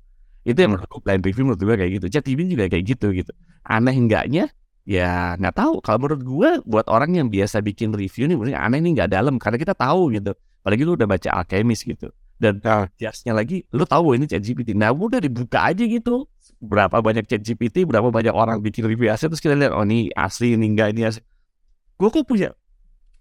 Itu 0.45 0.59
yang 0.61 0.77
menurut 0.77 0.89
gue 0.93 1.01
blind 1.05 1.25
review 1.25 1.45
menurut 1.49 1.63
gue 1.63 1.77
kayak 1.81 1.93
gitu. 2.01 2.07
ChatGPT 2.13 2.49
juga 2.53 2.65
kayak 2.69 2.85
gitu 2.85 3.07
gitu. 3.17 3.33
Aneh 3.65 3.97
enggaknya 3.97 4.53
ya 4.85 5.35
nggak 5.41 5.55
tahu. 5.57 5.75
Kalau 5.81 5.99
menurut 6.01 6.23
gue 6.23 6.51
buat 6.69 6.87
orang 6.93 7.17
yang 7.17 7.29
biasa 7.33 7.65
bikin 7.65 7.93
review 7.97 8.29
nih 8.29 8.37
menurut 8.37 8.57
aneh 8.57 8.81
nih 8.85 8.93
nggak 9.01 9.11
dalam 9.11 9.35
karena 9.41 9.57
kita 9.57 9.73
tahu 9.75 10.13
gitu. 10.13 10.33
Apalagi 10.65 10.83
lu 10.85 10.93
udah 10.97 11.09
baca 11.09 11.29
Alchemist 11.41 11.85
gitu. 11.85 12.09
Dan 12.35 12.61
Nah. 12.61 12.89
jasnya 13.01 13.33
lagi 13.33 13.65
lu 13.73 13.85
tahu 13.89 14.17
ini 14.17 14.29
ChatGPT. 14.29 14.77
Nah 14.77 14.93
udah 14.93 15.21
dibuka 15.21 15.65
aja 15.73 15.85
gitu. 15.85 16.29
Berapa 16.61 17.01
banyak 17.01 17.25
ChatGPT, 17.29 17.85
berapa 17.89 18.09
banyak 18.09 18.33
orang 18.33 18.61
bikin 18.61 18.85
review 18.89 19.09
asli 19.13 19.29
terus 19.29 19.41
kita 19.41 19.57
lihat 19.57 19.73
oh 19.73 19.85
ini 19.85 20.13
asli 20.13 20.53
ini 20.57 20.69
enggak 20.73 20.93
ini 20.93 21.09
asli. 21.09 21.25
Gue 21.97 22.09
kok 22.13 22.25
punya 22.29 22.53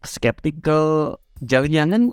skeptical 0.04 1.16
jangan-jangan 1.40 2.12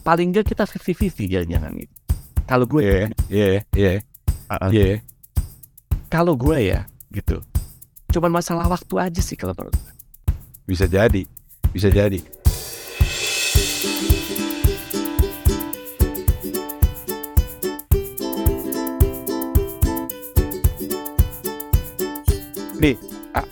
paling 0.00 0.32
enggak 0.32 0.48
kita 0.48 0.64
50-50 0.64 1.28
jangan-jangan 1.28 1.72
gitu. 1.76 1.94
Kalau 2.48 2.64
gue 2.66 2.80
Iya, 2.82 3.06
iya, 3.30 3.60
iya, 3.76 3.92
Uh-uh. 4.50 4.70
iya. 4.74 4.98
kalau 6.10 6.34
gue 6.34 6.58
ya 6.58 6.82
gitu 7.14 7.38
cuman 8.10 8.42
masalah 8.42 8.66
waktu 8.66 8.94
aja 8.98 9.22
sih 9.22 9.38
kalau 9.38 9.54
menurut 9.54 9.74
gue. 9.74 9.92
Bisa 10.66 10.86
jadi, 10.86 11.26
bisa 11.70 11.90
jadi. 11.90 12.18
Nih, 22.80 22.96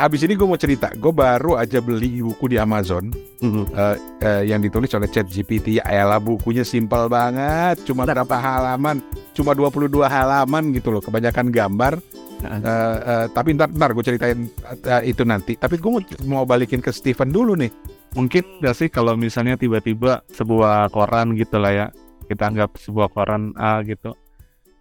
abis 0.00 0.24
ini 0.24 0.32
gue 0.32 0.48
mau 0.48 0.56
cerita. 0.56 0.88
Gue 0.96 1.12
baru 1.12 1.60
aja 1.60 1.84
beli 1.84 2.24
buku 2.24 2.48
di 2.48 2.56
Amazon 2.56 3.12
eh, 3.44 3.96
eh, 4.24 4.42
yang 4.48 4.64
ditulis 4.64 4.88
oleh 4.96 5.04
ChatGPT. 5.04 5.78
Ya 5.78 5.84
elah 5.84 6.16
bukunya 6.16 6.64
simpel 6.64 7.12
banget, 7.12 7.84
cuma 7.84 8.08
berapa 8.08 8.32
halaman? 8.32 9.04
Cuma 9.36 9.52
22 9.52 9.90
halaman 10.08 10.72
gitu 10.72 10.88
loh, 10.90 11.04
kebanyakan 11.04 11.52
gambar. 11.52 12.00
Eh, 12.38 12.60
eh, 13.02 13.26
tapi 13.34 13.50
ntar, 13.58 13.66
ntar 13.74 13.90
gue 13.98 14.04
ceritain 14.06 14.46
eh, 14.86 15.02
itu 15.10 15.26
nanti. 15.26 15.58
Tapi 15.58 15.74
gue 15.74 15.90
mau, 16.30 16.46
balikin 16.46 16.78
ke 16.78 16.94
Steven 16.94 17.34
dulu 17.34 17.58
nih. 17.58 17.70
Mungkin 18.14 18.62
nggak 18.62 18.74
sih 18.78 18.88
kalau 18.88 19.18
misalnya 19.18 19.58
tiba-tiba 19.58 20.22
sebuah 20.30 20.88
koran 20.94 21.34
gitu 21.34 21.58
lah 21.58 21.72
ya, 21.74 21.86
kita 22.30 22.54
anggap 22.54 22.78
sebuah 22.78 23.10
koran 23.10 23.58
A 23.58 23.82
gitu. 23.82 24.14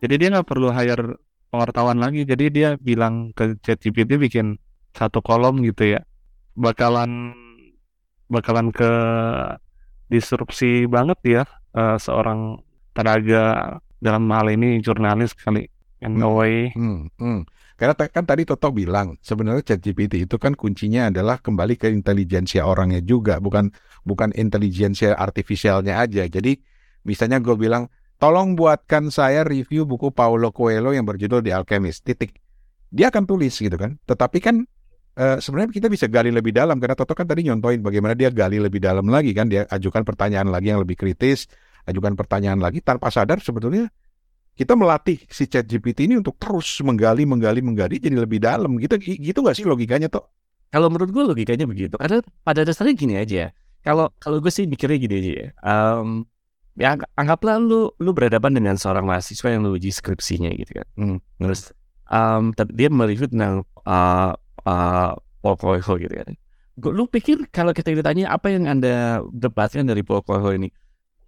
Jadi 0.06 0.14
dia 0.22 0.28
nggak 0.38 0.48
perlu 0.48 0.70
hire 0.70 1.18
pengetahuan 1.50 1.98
lagi. 1.98 2.30
Jadi 2.30 2.46
dia 2.54 2.70
bilang 2.78 3.34
ke 3.34 3.58
ChatGPT 3.66 4.22
bikin 4.22 4.62
satu 4.94 5.26
kolom 5.26 5.66
gitu 5.66 5.98
ya, 5.98 6.02
bakalan 6.54 7.34
bakalan 8.30 8.70
ke 8.70 8.92
disrupsi 10.14 10.86
banget 10.86 11.20
ya 11.26 11.44
eh, 11.74 11.98
seorang 11.98 12.62
tenaga 12.94 13.78
dalam 13.98 14.30
hal 14.30 14.48
ini 14.54 14.78
jurnalis 14.78 15.34
kali. 15.34 15.66
A 16.04 16.10
way. 16.30 16.70
Hmm, 16.78 17.10
hmm. 17.18 17.42
Karena 17.78 17.94
kan 17.94 18.26
tadi 18.26 18.42
Toto 18.42 18.74
bilang 18.74 19.22
sebenarnya 19.22 19.74
ChatGPT 19.74 20.26
itu 20.26 20.42
kan 20.42 20.58
kuncinya 20.58 21.14
adalah 21.14 21.38
kembali 21.38 21.78
ke 21.78 21.94
intelijensia 21.94 22.66
orangnya 22.66 23.06
juga, 23.06 23.38
bukan 23.38 23.70
bukan 24.02 24.34
intelijensia 24.34 25.14
artifisialnya 25.14 26.02
aja. 26.02 26.26
Jadi 26.26 26.58
misalnya 27.06 27.38
gue 27.38 27.54
bilang, 27.54 27.86
tolong 28.18 28.58
buatkan 28.58 29.14
saya 29.14 29.46
review 29.46 29.86
buku 29.86 30.10
Paulo 30.10 30.50
Coelho 30.50 30.90
yang 30.90 31.06
berjudul 31.06 31.46
The 31.46 31.54
Alchemist. 31.54 32.02
Titik. 32.02 32.42
Dia 32.90 33.14
akan 33.14 33.30
tulis 33.30 33.54
gitu 33.54 33.78
kan. 33.78 34.02
Tetapi 34.10 34.38
kan 34.42 34.66
eh, 35.14 35.38
sebenarnya 35.38 35.70
kita 35.70 35.86
bisa 35.86 36.10
gali 36.10 36.34
lebih 36.34 36.58
dalam 36.58 36.82
karena 36.82 36.98
Toto 36.98 37.14
kan 37.14 37.30
tadi 37.30 37.46
nyontoin 37.46 37.86
bagaimana 37.86 38.18
dia 38.18 38.34
gali 38.34 38.58
lebih 38.58 38.82
dalam 38.82 39.06
lagi 39.06 39.38
kan. 39.38 39.54
Dia 39.54 39.70
ajukan 39.70 40.02
pertanyaan 40.02 40.50
lagi 40.50 40.74
yang 40.74 40.82
lebih 40.82 40.98
kritis, 40.98 41.46
ajukan 41.86 42.18
pertanyaan 42.18 42.58
lagi 42.58 42.82
tanpa 42.82 43.14
sadar 43.14 43.38
sebetulnya 43.38 43.94
kita 44.58 44.74
melatih 44.74 45.22
si 45.30 45.46
ChatGPT 45.46 46.10
ini 46.10 46.18
untuk 46.18 46.36
terus 46.36 46.82
menggali, 46.82 47.30
menggali, 47.30 47.62
menggali 47.62 48.02
jadi 48.02 48.18
lebih 48.18 48.42
dalam. 48.42 48.76
Gitu 48.82 48.98
gitu 48.98 49.38
nggak 49.40 49.56
sih 49.56 49.64
logikanya 49.64 50.10
tuh? 50.10 50.26
kalau 50.68 50.92
menurut 50.92 51.16
gue 51.16 51.24
logikanya 51.24 51.64
begitu 51.64 51.96
karena 51.96 52.20
pada 52.44 52.68
dasarnya 52.68 52.92
gini 52.92 53.16
aja 53.16 53.56
kalau 53.80 54.12
kalau 54.20 54.44
gue 54.44 54.52
sih 54.52 54.68
mikirnya 54.68 55.00
gini 55.00 55.16
aja 55.16 55.32
ya 55.32 55.48
Em, 55.64 56.10
ya 56.76 56.88
ang- 57.00 57.08
anggaplah 57.16 57.56
lu 57.56 57.88
lu 57.98 58.12
berhadapan 58.12 58.52
dengan 58.52 58.76
seorang 58.76 59.08
mahasiswa 59.08 59.48
yang 59.48 59.64
lu 59.64 59.80
uji 59.80 59.96
skripsinya 59.96 60.52
gitu 60.54 60.84
kan 60.84 60.88
Hmm. 61.00 61.18
terus 61.40 61.72
tapi 62.52 62.76
dia 62.76 62.92
mereview 62.92 63.32
tentang 63.32 63.64
uh, 63.88 64.36
uh, 64.68 65.12
gitu 65.96 66.14
kan 66.14 66.36
Gua- 66.78 66.94
lu 66.94 67.08
pikir 67.08 67.48
kalau 67.50 67.72
kita 67.72 67.96
ditanya 67.96 68.30
apa 68.30 68.52
yang 68.52 68.68
anda 68.68 69.24
dapatkan 69.32 69.88
dari 69.88 70.04
Paul 70.04 70.20
Coelho 70.22 70.52
ini 70.52 70.68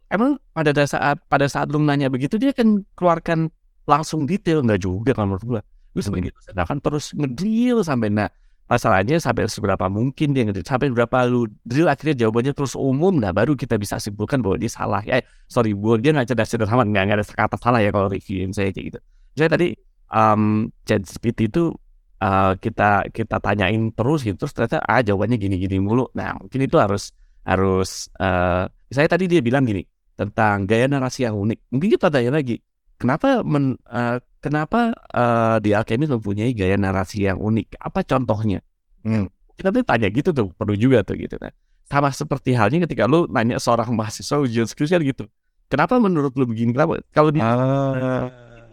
emang 0.10 0.42
pada 0.52 0.74
saat 0.86 1.18
pada 1.30 1.46
saat 1.46 1.70
lu 1.70 1.80
nanya 1.82 2.10
begitu 2.10 2.36
dia 2.36 2.52
akan 2.54 2.84
keluarkan 2.98 3.50
langsung 3.86 4.26
detail? 4.30 4.62
Nggak 4.62 4.82
juga 4.86 5.12
kalau 5.18 5.36
menurut 5.36 5.46
gua. 5.46 5.62
Lu 5.98 6.02
sebagai 6.06 6.30
dosen 6.34 6.54
akan 6.54 6.78
terus 6.82 7.06
ngedrill 7.18 7.82
sampai 7.82 8.14
nah 8.14 8.30
masalahnya 8.70 9.18
sampai 9.18 9.50
seberapa 9.50 9.90
mungkin 9.90 10.38
dia 10.38 10.46
ngedrill 10.46 10.68
sampai 10.70 10.94
berapa 10.94 11.26
lu 11.26 11.50
drill 11.66 11.90
akhirnya 11.90 12.26
jawabannya 12.28 12.54
terus 12.54 12.78
umum. 12.78 13.18
Nah 13.18 13.34
baru 13.34 13.58
kita 13.58 13.82
bisa 13.82 13.98
simpulkan 13.98 14.46
bahwa 14.46 14.62
dia 14.62 14.70
salah. 14.70 15.02
Ya 15.02 15.22
sorry 15.50 15.74
bu 15.74 15.98
dia 15.98 16.14
nggak 16.14 16.30
cerdas 16.30 16.50
cerdas 16.54 16.70
amat. 16.70 16.86
Nggak 16.90 17.04
nggak 17.10 17.18
ada 17.22 17.26
kata 17.26 17.58
salah 17.58 17.80
ya 17.82 17.90
kalau 17.90 18.10
reviewin 18.10 18.54
saya 18.54 18.70
kayak 18.70 18.86
gitu. 18.94 19.00
Jadi 19.38 19.48
tadi 19.50 19.68
um, 20.14 20.70
ChatGPT 20.86 21.50
itu 21.50 21.74
uh, 22.22 22.54
kita 22.62 23.10
kita 23.10 23.38
tanyain 23.42 23.90
terus 23.94 24.22
gitu 24.22 24.38
terus 24.46 24.54
ternyata 24.54 24.86
ah 24.86 25.02
jawabannya 25.02 25.42
gini-gini 25.42 25.82
mulu. 25.82 26.06
Nah 26.14 26.38
mungkin 26.38 26.62
itu 26.62 26.78
harus 26.78 27.10
harus 27.42 28.14
uh, 28.22 28.70
saya 28.94 29.08
tadi 29.10 29.26
dia 29.26 29.42
bilang 29.42 29.66
gini 29.66 29.82
tentang 30.20 30.68
gaya 30.68 30.92
narasi 30.92 31.24
yang 31.24 31.40
unik. 31.40 31.72
Mungkin 31.72 31.88
kita 31.96 32.12
tanya 32.12 32.36
lagi 32.36 32.60
kenapa 33.00 33.40
men, 33.48 33.80
uh, 33.88 34.20
kenapa 34.44 34.92
uh, 35.16 35.64
di 35.64 35.72
Alchemist 35.72 36.12
mempunyai 36.12 36.52
gaya 36.52 36.76
narasi 36.76 37.24
yang 37.24 37.40
unik? 37.40 37.80
Apa 37.80 38.04
contohnya? 38.04 38.60
Hmm. 39.00 39.32
kita 39.56 39.72
tuh 39.72 39.84
tanya 39.88 40.08
gitu 40.12 40.36
tuh 40.36 40.52
perlu 40.56 40.76
juga 40.76 41.04
tuh 41.08 41.16
gitu 41.16 41.40
kan. 41.40 41.56
Sama 41.88 42.12
seperti 42.12 42.52
halnya 42.52 42.84
ketika 42.84 43.08
lu 43.08 43.28
nanya 43.32 43.60
seorang 43.60 43.96
mahasiswa 43.96 44.44
ujian 44.44 44.68
skripsi 44.68 45.00
kan 45.00 45.04
gitu. 45.08 45.24
Kenapa 45.72 45.96
menurut 46.00 46.36
lu 46.36 46.44
begini? 46.44 46.76
Kenapa? 46.76 47.00
Kalau 47.16 47.32
dia 47.32 47.44
Ah. 47.44 48.28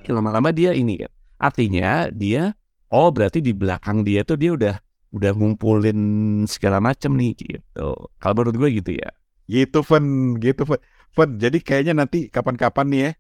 lama-lama 0.07 0.55
dia 0.55 0.71
ini 0.71 1.03
kan 1.03 1.11
artinya 1.43 2.07
dia 2.15 2.55
oh 2.95 3.11
berarti 3.11 3.43
di 3.43 3.51
belakang 3.51 4.07
dia 4.07 4.23
tuh 4.23 4.39
dia 4.39 4.55
udah 4.55 4.75
udah 5.15 5.33
ngumpulin 5.35 5.99
segala 6.51 6.79
macam 6.83 7.15
nih 7.17 7.33
gitu. 7.35 7.89
Kalau 8.21 8.35
menurut 8.37 8.55
gue 8.59 8.69
gitu 8.83 8.93
ya. 8.99 9.11
Gitu, 9.47 9.79
Fen. 9.87 10.37
Gitu, 10.43 10.67
Fen. 10.67 10.79
Fen, 11.17 11.41
jadi 11.41 11.59
kayaknya 11.65 12.05
nanti 12.05 12.29
kapan-kapan 12.29 12.87
nih 12.93 13.01
ya, 13.01 13.11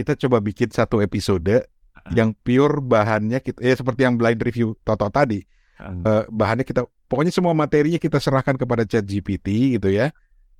kita 0.00 0.12
coba 0.24 0.40
bikin 0.40 0.72
satu 0.72 1.04
episode 1.04 1.68
yang 2.16 2.32
pure 2.32 2.80
bahannya 2.80 3.44
kita, 3.44 3.60
ya 3.60 3.76
seperti 3.76 4.08
yang 4.08 4.16
blind 4.16 4.40
review 4.40 4.72
Toto 4.80 5.12
tadi. 5.12 5.44
Eh, 5.82 6.24
bahannya 6.32 6.64
kita, 6.64 6.88
pokoknya 7.10 7.28
semua 7.34 7.52
materinya 7.52 8.00
kita 8.00 8.16
serahkan 8.16 8.56
kepada 8.56 8.88
ChatGPT 8.88 9.76
gitu 9.76 9.92
ya. 9.92 10.14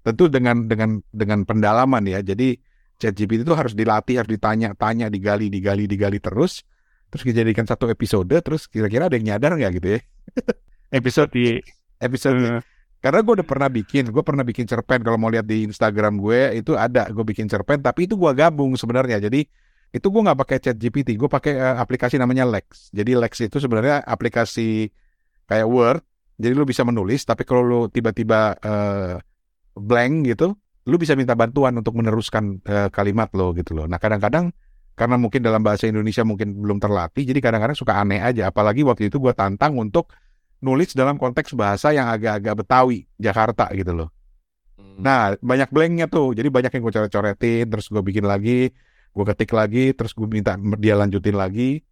Tentu 0.04 0.28
dengan 0.28 0.66
dengan 0.66 1.00
dengan 1.14 1.46
pendalaman 1.48 2.04
ya. 2.04 2.20
Jadi 2.20 2.58
ChatGPT 2.98 3.46
itu 3.46 3.54
harus 3.54 3.72
dilatih, 3.72 4.20
harus 4.20 4.30
ditanya-tanya, 4.30 5.08
digali, 5.08 5.48
digali, 5.48 5.88
digali 5.88 6.18
terus. 6.18 6.66
Terus 7.08 7.22
dijadikan 7.28 7.64
satu 7.68 7.88
episode, 7.88 8.32
terus 8.40 8.68
kira-kira 8.68 9.06
ada 9.08 9.14
yang 9.16 9.36
nyadar 9.36 9.56
nggak 9.56 9.72
gitu 9.80 9.88
ya? 9.96 10.00
Episode 10.98 11.30
di 11.32 11.44
Episode 12.00 12.64
Karena 13.02 13.18
gue 13.18 13.42
udah 13.42 13.46
pernah 13.46 13.66
bikin, 13.66 14.14
gue 14.14 14.22
pernah 14.22 14.46
bikin 14.46 14.62
cerpen 14.62 15.02
kalau 15.02 15.18
mau 15.18 15.26
lihat 15.26 15.42
di 15.42 15.66
Instagram 15.66 16.22
gue 16.22 16.62
itu 16.62 16.78
ada 16.78 17.10
gue 17.10 17.24
bikin 17.26 17.50
cerpen, 17.50 17.82
tapi 17.82 18.06
itu 18.06 18.14
gue 18.14 18.30
gabung 18.30 18.78
sebenarnya. 18.78 19.18
Jadi 19.18 19.42
itu 19.90 20.06
gue 20.06 20.22
nggak 20.22 20.38
pakai 20.38 20.56
chat 20.62 20.78
GPT, 20.78 21.18
gue 21.18 21.26
pakai 21.26 21.58
eh, 21.58 21.76
aplikasi 21.82 22.14
namanya 22.22 22.46
Lex. 22.46 22.94
Jadi 22.94 23.18
Lex 23.18 23.42
itu 23.42 23.58
sebenarnya 23.58 24.06
aplikasi 24.06 24.86
kayak 25.50 25.66
Word, 25.66 26.02
jadi 26.38 26.54
lu 26.54 26.62
bisa 26.62 26.86
menulis, 26.86 27.26
tapi 27.26 27.42
kalau 27.42 27.66
lu 27.66 27.80
tiba-tiba 27.90 28.54
eh, 28.62 29.18
blank 29.74 30.14
gitu, 30.30 30.54
lu 30.86 30.94
bisa 30.94 31.18
minta 31.18 31.34
bantuan 31.34 31.74
untuk 31.74 31.98
meneruskan 31.98 32.62
eh, 32.62 32.88
kalimat 32.94 33.34
lo 33.34 33.50
gitu 33.50 33.74
loh. 33.74 33.90
Nah 33.90 33.98
kadang-kadang 33.98 34.54
karena 34.94 35.18
mungkin 35.18 35.42
dalam 35.42 35.66
bahasa 35.66 35.90
Indonesia 35.90 36.22
mungkin 36.22 36.54
belum 36.54 36.78
terlatih, 36.78 37.26
jadi 37.26 37.42
kadang-kadang 37.42 37.74
suka 37.74 37.98
aneh 37.98 38.22
aja. 38.22 38.54
Apalagi 38.54 38.86
waktu 38.86 39.10
itu 39.10 39.18
gue 39.18 39.34
tantang 39.34 39.74
untuk 39.74 40.14
nulis 40.62 40.94
dalam 40.94 41.18
konteks 41.18 41.52
bahasa 41.58 41.90
yang 41.90 42.06
agak-agak 42.06 42.54
Betawi, 42.64 43.04
Jakarta 43.18 43.66
gitu 43.74 43.92
loh. 43.92 44.08
Nah, 45.02 45.34
banyak 45.42 45.68
blanknya 45.74 46.06
tuh. 46.06 46.32
Jadi 46.36 46.48
banyak 46.48 46.70
yang 46.70 46.82
gue 46.86 46.92
coret-coretin, 46.94 47.64
terus 47.66 47.90
gue 47.90 48.02
bikin 48.02 48.24
lagi, 48.24 48.70
gue 49.12 49.24
ketik 49.26 49.50
lagi, 49.52 49.90
terus 49.96 50.14
gue 50.14 50.28
minta 50.30 50.54
dia 50.78 50.94
lanjutin 50.94 51.34
lagi. 51.34 51.82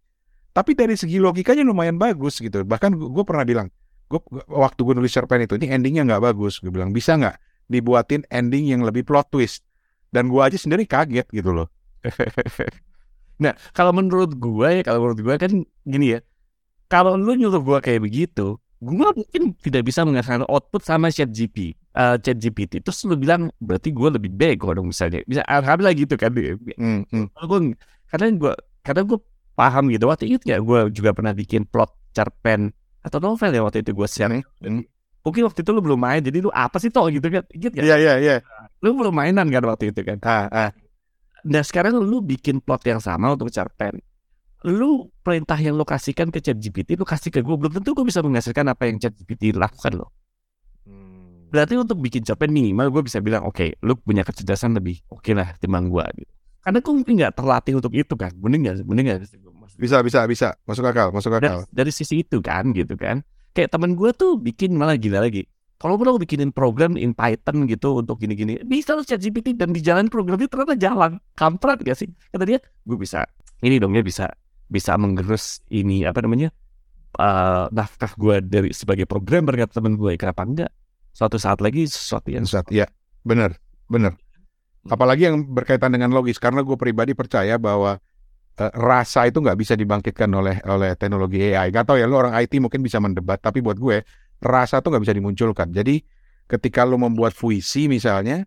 Tapi 0.51 0.75
dari 0.75 0.95
segi 0.95 1.19
logikanya 1.19 1.67
lumayan 1.67 1.99
bagus 1.99 2.39
gitu. 2.39 2.63
Bahkan 2.63 2.95
gue 2.95 3.23
pernah 3.27 3.43
bilang, 3.43 3.67
gue 4.07 4.19
waktu 4.47 4.79
gue 4.83 4.93
nulis 4.95 5.11
cerpen 5.11 5.43
itu, 5.43 5.59
ini 5.59 5.71
endingnya 5.71 6.03
nggak 6.07 6.31
bagus. 6.31 6.63
Gue 6.63 6.71
bilang 6.71 6.95
bisa 6.95 7.19
nggak 7.19 7.35
dibuatin 7.71 8.23
ending 8.31 8.71
yang 8.71 8.81
lebih 8.83 9.03
plot 9.03 9.31
twist. 9.31 9.63
Dan 10.11 10.27
gue 10.27 10.39
aja 10.43 10.59
sendiri 10.59 10.83
kaget 10.87 11.27
gitu 11.31 11.51
loh. 11.55 11.67
nah 13.41 13.57
kalau 13.73 13.89
menurut 13.89 14.37
gue 14.37 14.69
ya 14.69 14.81
kalau 14.85 15.01
menurut 15.01 15.19
gue 15.21 15.35
kan 15.37 15.51
gini 15.81 16.17
ya 16.17 16.19
kalau 16.91 17.15
lu 17.15 17.39
nyuruh 17.39 17.63
gue 17.63 17.79
kayak 17.79 18.03
begitu 18.03 18.59
gue 18.81 18.97
mungkin 18.97 19.53
tidak 19.61 19.85
bisa 19.87 20.01
menghasilkan 20.01 20.43
output 20.49 20.81
sama 20.81 21.13
chat 21.13 21.29
GP 21.29 21.77
eh, 21.77 22.15
chat 22.17 22.37
GPT 22.41 22.81
terus 22.81 23.05
lu 23.05 23.13
bilang 23.13 23.53
berarti 23.61 23.93
gue 23.93 24.09
lebih 24.09 24.33
bego 24.33 24.73
dong 24.73 24.89
misalnya. 24.89 25.21
Bisa 25.29 25.45
alhamdulillah 25.45 25.95
gitu 25.95 26.15
kan 26.17 26.33
Hmm, 26.33 27.05
hmm. 27.05 27.25
kalau 27.37 27.47
gue 27.47 27.59
karena 28.09 28.25
gue 28.35 28.53
karena 28.81 29.01
gue 29.05 29.19
paham 29.53 29.83
gitu. 29.93 30.09
Waktu 30.09 30.25
itu 30.33 30.43
ya 30.49 30.57
gue 30.57 30.89
juga 30.89 31.13
pernah 31.13 31.31
bikin 31.37 31.69
plot 31.69 31.93
cerpen 32.11 32.73
atau 33.05 33.21
novel 33.21 33.53
ya 33.53 33.61
waktu 33.61 33.85
itu 33.85 33.93
gue 33.93 34.07
share. 34.09 34.41
Dan 34.57 34.81
mungkin 35.21 35.41
waktu 35.45 35.61
itu 35.61 35.69
lu 35.69 35.81
belum 35.85 35.99
main 36.01 36.21
jadi 36.25 36.41
lu 36.41 36.49
apa 36.49 36.81
sih 36.81 36.89
toh 36.89 37.05
gitu 37.13 37.29
kan? 37.29 37.45
Gitu 37.53 37.69
kan 37.77 37.85
Iya 37.85 37.95
iya 38.01 38.13
iya. 38.17 38.35
lu 38.81 38.97
belum 38.97 39.13
mainan 39.13 39.45
kan 39.53 39.61
waktu 39.69 39.93
itu 39.93 40.01
kan? 40.01 40.17
Ah, 40.25 40.49
ah. 40.49 40.69
nah 41.45 41.61
sekarang 41.61 42.01
lu 42.01 42.17
bikin 42.25 42.57
plot 42.65 42.81
yang 42.89 42.97
sama 42.97 43.37
untuk 43.37 43.53
cerpen 43.53 44.01
lu 44.61 45.09
perintah 45.25 45.57
yang 45.57 45.73
lu 45.73 45.81
kasihkan 45.81 46.29
ke 46.29 46.37
ChatGPT 46.37 46.93
lu 46.93 47.05
kasih 47.05 47.33
ke 47.33 47.41
gue 47.41 47.55
belum 47.57 47.81
tentu 47.81 47.97
gue 47.97 48.05
bisa 48.05 48.21
menghasilkan 48.21 48.69
apa 48.69 48.85
yang 48.85 49.01
ChatGPT 49.01 49.57
lakukan 49.57 49.97
loh. 49.97 50.13
Berarti 51.51 51.75
untuk 51.75 51.99
bikin 51.99 52.23
cerpen 52.23 52.53
minimal 52.53 52.93
gue 52.93 53.01
bisa 53.09 53.19
bilang 53.19 53.43
oke 53.43 53.81
lu 53.81 53.97
punya 53.97 54.21
kecerdasan 54.21 54.77
lebih 54.77 55.01
oke 55.09 55.33
lah 55.33 55.57
timbang 55.57 55.89
gue 55.89 56.05
gitu. 56.21 56.31
Karena 56.61 56.77
gue 56.77 56.93
mungkin 56.93 57.13
nggak 57.17 57.33
terlatih 57.33 57.73
untuk 57.81 57.93
itu 57.97 58.13
kan 58.13 58.31
bener 58.37 58.57
nggak 58.61 58.75
bener 58.85 59.01
nggak. 59.01 59.19
Bisa 59.81 59.97
bisa 60.05 60.29
bisa. 60.29 60.47
Masuk 60.69 60.85
akal, 60.85 61.09
masuk 61.09 61.33
dari, 61.41 61.49
akal. 61.49 61.65
dari 61.73 61.89
sisi 61.89 62.21
itu 62.21 62.37
kan 62.37 62.69
gitu 62.77 62.93
kan. 62.93 63.25
Kayak 63.57 63.73
temen 63.73 63.97
gue 63.97 64.13
tuh 64.13 64.37
bikin 64.37 64.77
malah 64.77 64.93
gila 64.95 65.25
lagi. 65.25 65.49
Kalau 65.81 65.97
lo 65.97 66.21
bikinin 66.21 66.53
program 66.53 66.93
in 66.93 67.17
Python 67.17 67.65
gitu 67.65 67.97
untuk 67.97 68.21
gini-gini 68.21 68.61
bisa 68.61 68.93
lo 68.93 69.01
chat 69.01 69.17
GPT 69.17 69.57
dan 69.57 69.73
di 69.73 69.81
jalan 69.81 70.05
programnya 70.13 70.45
ternyata 70.45 70.77
jalan. 70.77 71.17
Kampret 71.33 71.81
gak 71.81 71.97
sih? 71.97 72.13
Kata 72.29 72.45
dia 72.45 72.61
gue 72.61 72.97
bisa. 73.01 73.25
Ini 73.65 73.81
dong 73.81 73.97
ya 73.97 74.05
bisa 74.05 74.29
bisa 74.71 74.95
menggerus 74.95 75.59
ini 75.67 76.07
apa 76.07 76.23
namanya 76.23 76.55
eh 77.19 77.65
nafkah 77.75 78.15
gue 78.15 78.39
dari 78.39 78.69
sebagai 78.71 79.03
programmer 79.03 79.51
kata 79.59 79.83
temen 79.83 79.99
gue 79.99 80.15
kenapa 80.15 80.47
enggak 80.47 80.71
suatu 81.11 81.35
saat 81.35 81.59
lagi 81.59 81.87
sesuatu 81.87 82.31
yang 82.31 82.47
Saat, 82.47 82.71
ya, 82.71 82.87
benar, 83.23 83.59
benar. 83.91 84.15
Apalagi 84.87 85.29
yang 85.29 85.45
berkaitan 85.45 85.93
dengan 85.93 86.09
logis, 86.09 86.41
karena 86.41 86.65
gue 86.65 86.73
pribadi 86.73 87.13
percaya 87.13 87.59
bahwa 87.61 88.01
eh, 88.57 88.71
rasa 88.73 89.29
itu 89.29 89.37
nggak 89.43 89.59
bisa 89.59 89.77
dibangkitkan 89.77 90.31
oleh 90.31 90.57
oleh 90.65 90.97
teknologi 90.97 91.53
AI. 91.53 91.69
Gak 91.69 91.93
tau 91.93 91.97
ya, 91.99 92.09
lu 92.09 92.17
orang 92.17 92.33
IT 92.41 92.57
mungkin 92.57 92.81
bisa 92.81 92.97
mendebat, 92.97 93.43
tapi 93.43 93.61
buat 93.61 93.77
gue 93.77 94.01
rasa 94.41 94.81
tuh 94.81 94.89
nggak 94.95 95.03
bisa 95.05 95.13
dimunculkan. 95.13 95.69
Jadi 95.69 96.01
ketika 96.49 96.81
lu 96.81 96.97
membuat 96.97 97.37
puisi 97.37 97.85
misalnya, 97.85 98.41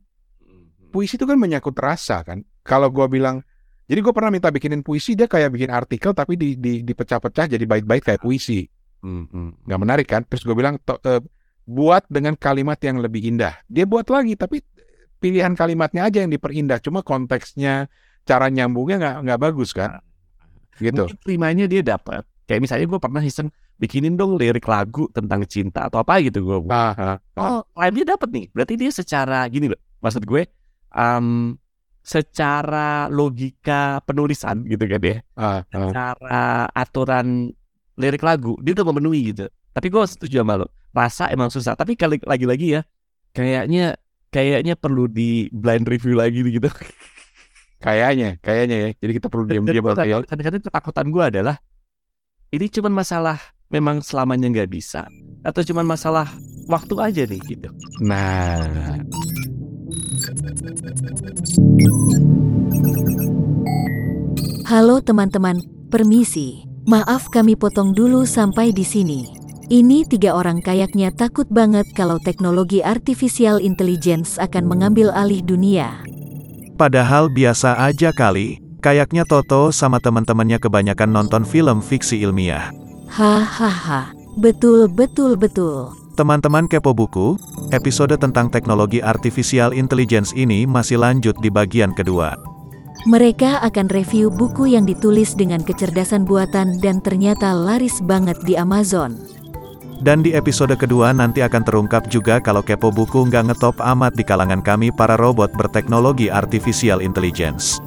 puisi 0.91 1.15
itu 1.15 1.25
kan 1.29 1.39
menyangkut 1.39 1.77
rasa 1.79 2.27
kan. 2.27 2.43
Kalau 2.67 2.91
gue 2.91 3.07
bilang, 3.07 3.45
jadi 3.85 4.01
gue 4.01 4.13
pernah 4.17 4.31
minta 4.33 4.49
bikinin 4.49 4.81
puisi, 4.81 5.13
dia 5.13 5.29
kayak 5.29 5.53
bikin 5.53 5.71
artikel 5.71 6.17
tapi 6.17 6.41
di, 6.41 6.57
di, 6.57 6.81
dipecah-pecah 6.81 7.53
jadi 7.53 7.65
bait-bait 7.69 8.01
kayak 8.01 8.21
puisi. 8.25 8.65
Hmm, 9.05 9.29
hmm. 9.29 9.69
nggak 9.69 9.81
menarik 9.81 10.07
kan? 10.09 10.23
Terus 10.25 10.49
gue 10.49 10.57
bilang, 10.57 10.81
"To- 10.81 11.01
eh, 11.05 11.21
buat 11.69 12.05
dengan 12.09 12.37
kalimat 12.37 12.77
yang 12.81 13.01
lebih 13.01 13.25
indah. 13.25 13.57
Dia 13.69 13.85
buat 13.85 14.09
lagi, 14.09 14.37
tapi 14.37 14.65
pilihan 15.21 15.53
kalimatnya 15.57 16.09
aja 16.09 16.25
yang 16.25 16.33
diperindah. 16.33 16.81
Cuma 16.81 17.01
konteksnya, 17.05 17.89
cara 18.25 18.49
nyambungnya 18.49 18.97
nggak 19.01 19.17
nggak 19.29 19.41
bagus 19.41 19.73
kan? 19.77 20.01
Gitu. 20.75 21.07
mungkin 21.07 21.19
terimanya 21.23 21.71
dia 21.71 21.87
dapat 21.87 22.27
kayak 22.51 22.61
misalnya 22.67 22.87
gue 22.91 22.99
pernah 22.99 23.23
iseng 23.23 23.47
bikinin 23.79 24.19
dong 24.19 24.35
lirik 24.35 24.67
lagu 24.67 25.07
tentang 25.15 25.47
cinta 25.47 25.87
atau 25.87 26.03
apa 26.03 26.19
gitu 26.19 26.43
gue 26.43 26.59
Ah, 26.67 27.19
ah, 27.39 27.63
Oh, 27.63 27.63
dia 27.95 28.03
dapat 28.03 28.29
nih. 28.31 28.47
Berarti 28.51 28.75
dia 28.79 28.91
secara 28.91 29.47
gini 29.47 29.71
loh. 29.71 29.81
Maksud 30.03 30.23
gue 30.27 30.47
em, 30.95 31.55
secara 32.05 33.09
logika 33.09 34.05
penulisan 34.05 34.61
gitu 34.69 34.85
kan 34.85 35.01
ya. 35.01 35.17
ah, 35.35 35.65
ah. 35.65 35.89
Secara 35.89 36.45
aturan 36.71 37.51
lirik 37.97 38.21
lagu 38.21 38.61
dia 38.61 38.77
udah 38.77 38.87
memenuhi 38.87 39.33
gitu. 39.33 39.49
Tapi 39.73 39.89
gue 39.89 40.05
setuju 40.05 40.45
sama 40.45 40.61
lo. 40.61 40.69
Rasa 40.93 41.33
emang 41.33 41.49
susah. 41.49 41.73
Tapi 41.75 41.97
kali 41.97 42.21
lagi-lagi 42.21 42.77
ya 42.77 42.81
kayaknya 43.33 43.97
kayaknya 44.29 44.77
perlu 44.77 45.09
di 45.09 45.49
blind 45.49 45.89
review 45.89 46.15
lagi 46.15 46.45
gitu. 46.45 46.69
Kayaknya, 47.81 48.41
kayaknya 48.41 48.77
ya. 48.79 48.89
Jadi 48.97 49.13
kita 49.13 49.29
perlu 49.29 49.45
diam-diam. 49.45 49.85
kadang- 49.93 50.09
kadang-kadang 50.25 50.63
ketakutan 50.63 51.07
gue 51.09 51.25
adalah 51.25 51.57
ini 52.49 52.67
cuma 52.71 52.89
masalah 52.89 53.37
memang 53.69 54.01
selamanya 54.01 54.49
nggak 54.49 54.71
bisa 54.71 55.05
atau 55.43 55.61
cuma 55.61 55.85
masalah 55.85 56.29
waktu 56.65 56.95
aja 56.97 57.23
nih 57.27 57.41
gitu. 57.45 57.69
Nah, 58.01 58.97
Halo 64.65 65.05
teman-teman, 65.05 65.61
permisi. 65.93 66.65
Maaf 66.89 67.29
kami 67.29 67.53
potong 67.61 67.93
dulu 67.93 68.25
sampai 68.25 68.73
di 68.73 68.89
sini. 68.89 69.29
Ini 69.69 70.09
tiga 70.09 70.33
orang 70.33 70.65
kayaknya 70.65 71.13
takut 71.13 71.45
banget 71.53 71.85
kalau 71.93 72.17
teknologi 72.21 72.81
artificial 72.81 73.61
intelligence 73.61 74.41
akan 74.41 74.65
mengambil 74.65 75.13
alih 75.13 75.45
dunia. 75.45 76.01
Padahal 76.81 77.29
biasa 77.29 77.77
aja 77.85 78.09
kali, 78.13 78.65
kayaknya 78.81 79.29
Toto 79.29 79.73
sama 79.77 80.01
teman-temannya 80.01 80.57
kebanyakan 80.57 81.13
nonton 81.13 81.45
film 81.45 81.85
fiksi 81.85 82.25
ilmiah. 82.25 82.73
Hahaha, 83.13 84.17
betul 84.41 84.89
betul 84.89 85.37
betul. 85.37 86.04
Teman-teman 86.15 86.71
kepo 86.71 86.95
buku, 86.95 87.35
episode 87.75 88.15
tentang 88.15 88.47
teknologi 88.47 89.03
artificial 89.03 89.75
intelligence 89.75 90.31
ini 90.39 90.63
masih 90.63 91.03
lanjut 91.03 91.35
di 91.43 91.51
bagian 91.51 91.91
kedua. 91.91 92.39
Mereka 93.11 93.59
akan 93.67 93.91
review 93.91 94.31
buku 94.31 94.79
yang 94.79 94.87
ditulis 94.87 95.35
dengan 95.35 95.67
kecerdasan 95.67 96.23
buatan 96.23 96.79
dan 96.79 97.03
ternyata 97.03 97.51
laris 97.51 97.99
banget 97.99 98.39
di 98.47 98.55
Amazon. 98.55 99.19
Dan 100.07 100.23
di 100.23 100.39
episode 100.39 100.79
kedua 100.79 101.11
nanti 101.11 101.43
akan 101.43 101.67
terungkap 101.67 102.07
juga 102.07 102.39
kalau 102.39 102.63
kepo 102.63 102.95
buku 102.95 103.27
nggak 103.27 103.51
ngetop 103.51 103.83
amat 103.83 104.15
di 104.15 104.23
kalangan 104.23 104.63
kami 104.63 104.95
para 104.95 105.19
robot 105.19 105.51
berteknologi 105.59 106.31
artificial 106.31 107.03
intelligence. 107.03 107.83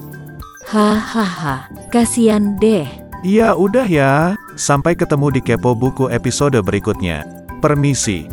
Hahaha, 0.68 1.72
kasian 1.96 2.60
deh. 2.60 2.92
Ya 3.24 3.56
udah 3.56 3.88
ya, 3.88 4.36
sampai 4.60 5.00
ketemu 5.00 5.40
di 5.40 5.40
kepo 5.40 5.72
buku 5.80 6.12
episode 6.12 6.60
berikutnya. 6.60 7.47
Permisi. 7.58 8.30